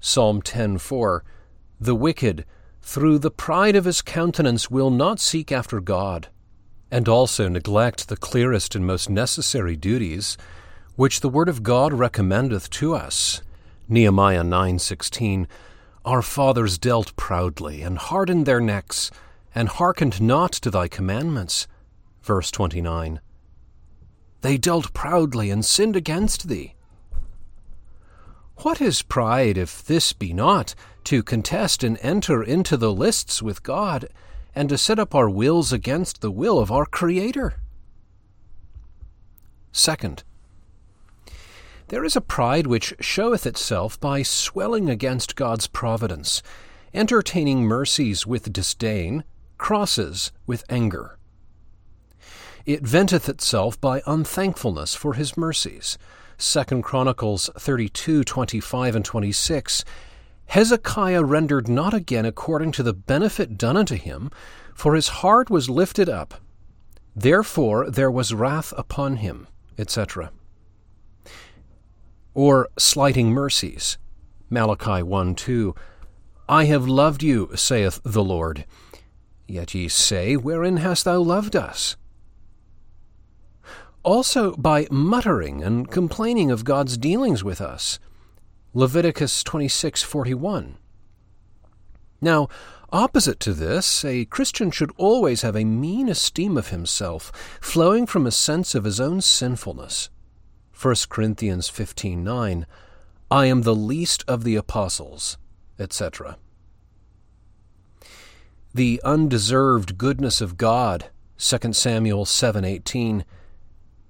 Psalm 0.00 0.40
10:4 0.40 1.22
The 1.78 1.94
wicked, 1.94 2.46
through 2.80 3.18
the 3.18 3.30
pride 3.30 3.76
of 3.76 3.84
his 3.84 4.00
countenance, 4.00 4.70
will 4.70 4.90
not 4.90 5.20
seek 5.20 5.52
after 5.52 5.80
God, 5.80 6.28
and 6.90 7.08
also 7.08 7.48
neglect 7.48 8.08
the 8.08 8.16
clearest 8.16 8.74
and 8.74 8.86
most 8.86 9.10
necessary 9.10 9.76
duties, 9.76 10.38
which 10.94 11.20
the 11.20 11.28
Word 11.28 11.50
of 11.50 11.62
God 11.62 11.92
recommendeth 11.92 12.70
to 12.70 12.94
us. 12.94 13.42
Nehemiah 13.88 14.42
9:16 14.42 15.46
Our 16.04 16.20
fathers 16.20 16.76
dealt 16.76 17.14
proudly, 17.14 17.82
and 17.82 17.98
hardened 17.98 18.44
their 18.44 18.60
necks, 18.60 19.12
and 19.54 19.68
hearkened 19.68 20.20
not 20.20 20.50
to 20.52 20.70
thy 20.70 20.88
commandments. 20.88 21.68
Verse 22.20 22.50
29. 22.50 23.20
They 24.40 24.58
dealt 24.58 24.92
proudly 24.92 25.50
and 25.50 25.64
sinned 25.64 25.94
against 25.94 26.48
thee. 26.48 26.74
What 28.62 28.80
is 28.80 29.02
pride 29.02 29.56
if 29.56 29.84
this 29.84 30.12
be 30.12 30.32
not 30.32 30.74
to 31.04 31.22
contest 31.22 31.84
and 31.84 31.96
enter 32.00 32.42
into 32.42 32.76
the 32.76 32.92
lists 32.92 33.40
with 33.40 33.62
God, 33.62 34.08
and 34.52 34.68
to 34.68 34.78
set 34.78 34.98
up 34.98 35.14
our 35.14 35.30
wills 35.30 35.72
against 35.72 36.20
the 36.20 36.32
will 36.32 36.58
of 36.58 36.72
our 36.72 36.86
Creator? 36.86 37.60
Second, 39.70 40.24
there 41.88 42.04
is 42.04 42.16
a 42.16 42.20
pride 42.20 42.66
which 42.66 42.94
showeth 43.00 43.46
itself 43.46 43.98
by 44.00 44.22
swelling 44.22 44.90
against 44.90 45.36
God's 45.36 45.66
providence, 45.66 46.42
entertaining 46.92 47.62
mercies 47.62 48.26
with 48.26 48.52
disdain, 48.52 49.24
crosses 49.58 50.32
with 50.46 50.64
anger. 50.68 51.18
It 52.64 52.82
venteth 52.82 53.28
itself 53.28 53.80
by 53.80 54.02
unthankfulness 54.06 54.96
for 54.96 55.14
his 55.14 55.36
mercies. 55.36 55.96
2 56.38 56.82
Chronicles 56.82 57.48
32, 57.56 58.24
25, 58.24 58.96
and 58.96 59.04
26. 59.04 59.84
Hezekiah 60.46 61.22
rendered 61.22 61.68
not 61.68 61.94
again 61.94 62.24
according 62.24 62.72
to 62.72 62.82
the 62.82 62.92
benefit 62.92 63.56
done 63.56 63.76
unto 63.76 63.94
him, 63.94 64.30
for 64.74 64.94
his 64.94 65.08
heart 65.08 65.48
was 65.48 65.70
lifted 65.70 66.08
up. 66.08 66.34
Therefore 67.14 67.88
there 67.88 68.10
was 68.10 68.34
wrath 68.34 68.74
upon 68.76 69.16
him, 69.16 69.46
etc. 69.78 70.30
Or 72.36 72.68
slighting 72.76 73.30
mercies. 73.30 73.96
Malachi 74.50 75.02
1 75.02 75.36
2. 75.36 75.74
I 76.50 76.66
have 76.66 76.86
loved 76.86 77.22
you, 77.22 77.48
saith 77.54 77.98
the 78.04 78.22
Lord. 78.22 78.66
Yet 79.48 79.72
ye 79.72 79.88
say, 79.88 80.36
Wherein 80.36 80.76
hast 80.76 81.06
thou 81.06 81.18
loved 81.18 81.56
us? 81.56 81.96
Also 84.02 84.52
by 84.56 84.86
muttering 84.90 85.62
and 85.62 85.90
complaining 85.90 86.50
of 86.50 86.66
God's 86.66 86.98
dealings 86.98 87.42
with 87.42 87.62
us. 87.62 87.98
Leviticus 88.74 89.42
26:41. 89.42 90.74
Now, 92.20 92.48
opposite 92.92 93.40
to 93.40 93.54
this, 93.54 94.04
a 94.04 94.26
Christian 94.26 94.70
should 94.70 94.92
always 94.98 95.40
have 95.40 95.56
a 95.56 95.64
mean 95.64 96.10
esteem 96.10 96.58
of 96.58 96.68
himself, 96.68 97.32
flowing 97.62 98.04
from 98.04 98.26
a 98.26 98.30
sense 98.30 98.74
of 98.74 98.84
his 98.84 99.00
own 99.00 99.22
sinfulness. 99.22 100.10
1 100.80 100.94
Corinthians 101.08 101.68
15:9, 101.70 102.66
I 103.30 103.46
am 103.46 103.62
the 103.62 103.74
least 103.74 104.24
of 104.28 104.44
the 104.44 104.56
apostles, 104.56 105.38
etc 105.78 106.36
the 108.76 109.00
undeserved 109.02 109.96
goodness 109.96 110.42
of 110.42 110.58
God. 110.58 111.06
2 111.38 111.72
Samuel 111.72 112.26
7:18 112.26 113.24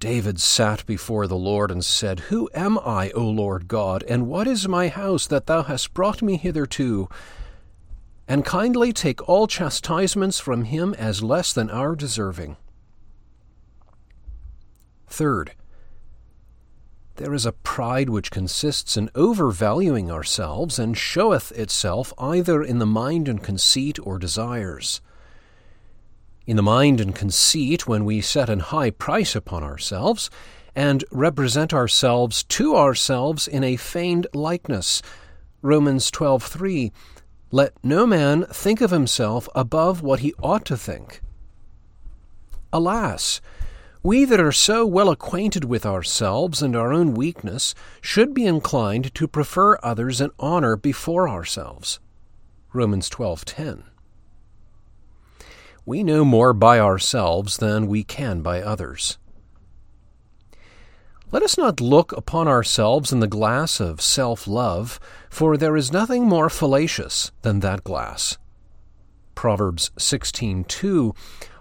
David 0.00 0.40
sat 0.40 0.84
before 0.86 1.28
the 1.28 1.36
Lord 1.36 1.70
and 1.70 1.84
said, 1.84 2.20
Who 2.28 2.50
am 2.52 2.78
I, 2.80 3.10
O 3.12 3.24
Lord 3.24 3.68
God, 3.68 4.02
and 4.08 4.26
what 4.26 4.48
is 4.48 4.68
my 4.68 4.88
house 4.88 5.26
that 5.28 5.46
thou 5.46 5.62
hast 5.62 5.94
brought 5.94 6.20
me 6.20 6.36
hitherto? 6.36 7.08
And 8.28 8.44
kindly 8.44 8.92
take 8.92 9.26
all 9.28 9.46
chastisements 9.46 10.40
from 10.40 10.64
him 10.64 10.94
as 10.94 11.22
less 11.22 11.52
than 11.52 11.70
our 11.70 11.94
deserving. 11.94 12.56
Third, 15.06 15.52
there 17.16 17.34
is 17.34 17.46
a 17.46 17.52
pride 17.52 18.08
which 18.08 18.30
consists 18.30 18.96
in 18.96 19.10
overvaluing 19.14 20.10
ourselves 20.10 20.78
and 20.78 20.96
showeth 20.96 21.52
itself 21.52 22.12
either 22.18 22.62
in 22.62 22.78
the 22.78 22.86
mind 22.86 23.28
and 23.28 23.42
conceit 23.42 23.98
or 24.02 24.18
desires. 24.18 25.00
In 26.46 26.56
the 26.56 26.62
mind 26.62 27.00
and 27.00 27.14
conceit, 27.14 27.88
when 27.88 28.04
we 28.04 28.20
set 28.20 28.48
an 28.48 28.60
high 28.60 28.90
price 28.90 29.34
upon 29.34 29.64
ourselves, 29.64 30.30
and 30.76 31.04
represent 31.10 31.72
ourselves 31.72 32.44
to 32.44 32.76
ourselves 32.76 33.48
in 33.48 33.64
a 33.64 33.76
feigned 33.76 34.26
likeness. 34.34 35.00
Romans 35.62 36.10
12:3 36.10 36.92
Let 37.50 37.72
no 37.82 38.06
man 38.06 38.44
think 38.52 38.82
of 38.82 38.90
himself 38.90 39.48
above 39.54 40.02
what 40.02 40.20
he 40.20 40.34
ought 40.42 40.66
to 40.66 40.76
think. 40.76 41.22
Alas, 42.72 43.40
we 44.06 44.24
that 44.24 44.38
are 44.38 44.52
so 44.52 44.86
well 44.86 45.10
acquainted 45.10 45.64
with 45.64 45.84
ourselves 45.84 46.62
and 46.62 46.76
our 46.76 46.92
own 46.92 47.12
weakness 47.12 47.74
should 48.00 48.32
be 48.32 48.46
inclined 48.46 49.12
to 49.12 49.26
prefer 49.26 49.76
others 49.82 50.20
in 50.20 50.30
honor 50.38 50.76
before 50.76 51.28
ourselves. 51.28 51.98
Romans 52.72 53.10
12:10. 53.10 53.82
We 55.84 56.04
know 56.04 56.24
more 56.24 56.52
by 56.52 56.78
ourselves 56.78 57.56
than 57.56 57.88
we 57.88 58.04
can 58.04 58.42
by 58.42 58.62
others. 58.62 59.18
Let 61.32 61.42
us 61.42 61.58
not 61.58 61.80
look 61.80 62.12
upon 62.12 62.46
ourselves 62.46 63.10
in 63.10 63.18
the 63.18 63.26
glass 63.26 63.80
of 63.80 64.00
self 64.00 64.46
love, 64.46 65.00
for 65.28 65.56
there 65.56 65.76
is 65.76 65.90
nothing 65.90 66.28
more 66.28 66.48
fallacious 66.48 67.32
than 67.42 67.58
that 67.58 67.82
glass. 67.82 68.38
Proverbs 69.34 69.90
16:2 69.98 71.12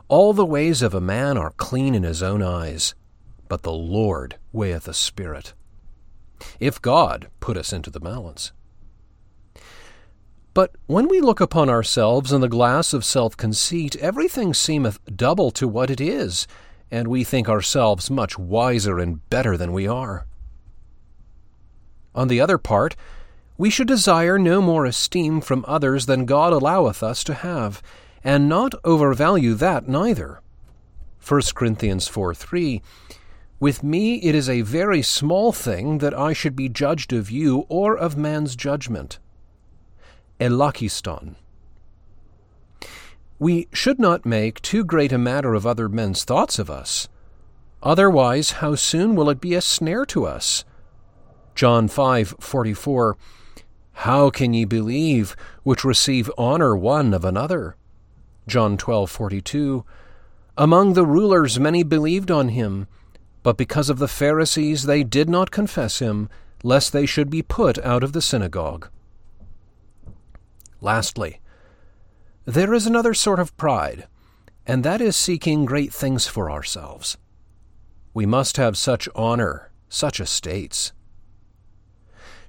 all 0.07 0.33
the 0.33 0.45
ways 0.45 0.81
of 0.81 0.93
a 0.93 1.01
man 1.01 1.37
are 1.37 1.51
clean 1.51 1.95
in 1.95 2.03
his 2.03 2.21
own 2.21 2.43
eyes, 2.43 2.93
but 3.47 3.63
the 3.63 3.73
Lord 3.73 4.37
weigheth 4.51 4.83
the 4.83 4.93
spirit. 4.93 5.53
If 6.59 6.81
God 6.81 7.29
put 7.39 7.57
us 7.57 7.73
into 7.73 7.89
the 7.89 7.99
balance. 7.99 8.51
But 10.53 10.71
when 10.87 11.09
we 11.09 11.19
look 11.19 11.41
upon 11.41 11.69
ourselves 11.69 12.31
in 12.31 12.41
the 12.41 12.47
glass 12.47 12.93
of 12.93 13.03
self 13.03 13.35
conceit, 13.35 13.95
everything 13.97 14.53
seemeth 14.53 14.99
double 15.13 15.51
to 15.51 15.67
what 15.67 15.89
it 15.89 15.99
is, 15.99 16.47
and 16.89 17.07
we 17.07 17.23
think 17.23 17.49
ourselves 17.49 18.09
much 18.09 18.37
wiser 18.39 18.99
and 18.99 19.27
better 19.29 19.57
than 19.57 19.73
we 19.73 19.87
are. 19.87 20.25
On 22.13 22.29
the 22.29 22.39
other 22.39 22.57
part, 22.57 22.95
we 23.57 23.69
should 23.69 23.87
desire 23.87 24.39
no 24.39 24.61
more 24.61 24.85
esteem 24.85 25.41
from 25.41 25.65
others 25.67 26.05
than 26.05 26.25
God 26.25 26.53
alloweth 26.53 27.03
us 27.03 27.23
to 27.25 27.33
have, 27.33 27.81
and 28.25 28.49
not 28.49 28.73
overvalue 28.83 29.53
that 29.53 29.87
neither. 29.87 30.41
1 31.25 31.41
Corinthians 31.53 32.07
4 32.07 32.33
3 32.33 32.81
With 33.59 33.83
me 33.83 34.15
it 34.15 34.33
is 34.33 34.49
a 34.49 34.61
very 34.61 35.03
small 35.03 35.51
thing 35.51 35.99
that 35.99 36.17
I 36.17 36.33
should 36.33 36.55
be 36.55 36.67
judged 36.67 37.13
of 37.13 37.29
you 37.29 37.65
or 37.69 37.95
of 37.95 38.17
man's 38.17 38.55
judgment. 38.55 39.19
Elakiston. 40.39 41.35
We 43.37 43.67
should 43.71 43.99
not 43.99 44.25
make 44.25 44.61
too 44.61 44.83
great 44.83 45.11
a 45.11 45.19
matter 45.19 45.53
of 45.53 45.67
other 45.67 45.87
men's 45.87 46.23
thoughts 46.23 46.57
of 46.57 46.69
us. 46.69 47.07
Otherwise, 47.83 48.51
how 48.51 48.73
soon 48.73 49.15
will 49.15 49.29
it 49.29 49.39
be 49.39 49.53
a 49.53 49.61
snare 49.61 50.05
to 50.07 50.25
us? 50.25 50.65
John 51.53 51.87
5:44 51.87 53.15
How 53.93 54.29
can 54.31 54.53
ye 54.55 54.65
believe 54.65 55.35
which 55.63 55.85
receive 55.85 56.31
honor 56.37 56.75
one 56.75 57.13
of 57.13 57.23
another? 57.23 57.75
John 58.47 58.77
12:42 58.77 59.83
Among 60.57 60.93
the 60.93 61.05
rulers 61.05 61.59
many 61.59 61.83
believed 61.83 62.31
on 62.31 62.49
him, 62.49 62.87
but 63.43 63.57
because 63.57 63.89
of 63.89 63.99
the 63.99 64.07
Pharisees 64.07 64.83
they 64.83 65.03
did 65.03 65.29
not 65.29 65.51
confess 65.51 65.99
him, 65.99 66.29
lest 66.63 66.93
they 66.93 67.05
should 67.05 67.29
be 67.29 67.41
put 67.41 67.77
out 67.79 68.03
of 68.03 68.13
the 68.13 68.21
synagogue. 68.21 68.89
Lastly, 70.81 71.41
there 72.45 72.73
is 72.73 72.85
another 72.85 73.13
sort 73.13 73.39
of 73.39 73.55
pride, 73.57 74.07
and 74.65 74.83
that 74.83 75.01
is 75.01 75.15
seeking 75.15 75.65
great 75.65 75.93
things 75.93 76.27
for 76.27 76.49
ourselves. 76.49 77.17
We 78.13 78.25
must 78.25 78.57
have 78.57 78.77
such 78.77 79.09
honor, 79.15 79.71
such 79.89 80.19
estates. 80.19 80.93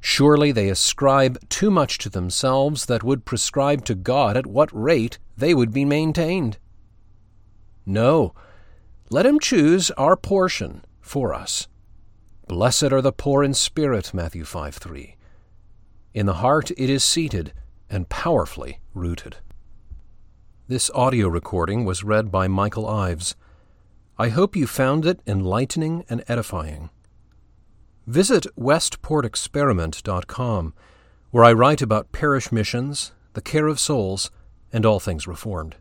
Surely 0.01 0.53
they 0.53 0.69
ascribe 0.69 1.39
too 1.49 1.71
much 1.71 1.99
to 1.99 2.09
themselves 2.09 2.87
that 2.87 3.03
would 3.03 3.25
prescribe 3.25 3.85
to 3.87 3.95
God 3.95 4.37
at 4.37 4.47
what 4.47 4.71
rate 4.73 5.19
they 5.37 5.55
would 5.55 5.72
be 5.72 5.84
maintained. 5.84 6.59
No, 7.84 8.34
let 9.11 9.26
him 9.26 9.39
choose 9.39 9.91
our 9.93 10.16
portion 10.16 10.84
for 11.01 11.32
us. 11.34 11.68
Blessed 12.49 12.93
are 12.93 13.03
the 13.03 13.12
poor 13.12 13.45
in 13.45 13.55
spirit, 13.55 14.12
Matthew 14.14 14.45
5 14.45 14.76
3. 14.76 15.16
In 16.14 16.26
the 16.26 16.34
heart 16.34 16.70
it 16.72 16.91
is 16.91 17.05
seated 17.05 17.53
and 17.91 18.09
powerfully 18.09 18.80
rooted. 18.95 19.37
This 20.68 20.91
audio 20.95 21.28
recording 21.28 21.84
was 21.84 22.03
read 22.03 22.32
by 22.32 22.49
Michael 22.49 22.89
Ives. 22.89 23.37
I 24.18 24.30
hope 24.30 24.57
you 24.57 24.66
found 24.66 25.07
it 25.07 25.20
enlightening 25.26 26.05
and 26.09 26.24
edifying. 26.26 26.89
Visit 28.07 28.47
westportexperiment.com, 28.59 30.74
where 31.30 31.45
I 31.45 31.53
write 31.53 31.82
about 31.82 32.12
parish 32.12 32.51
missions, 32.51 33.12
the 33.34 33.43
care 33.43 33.66
of 33.66 33.78
souls, 33.78 34.30
and 34.77 34.85
all 34.85 35.01
things 35.01 35.27
Reformed. 35.27 35.77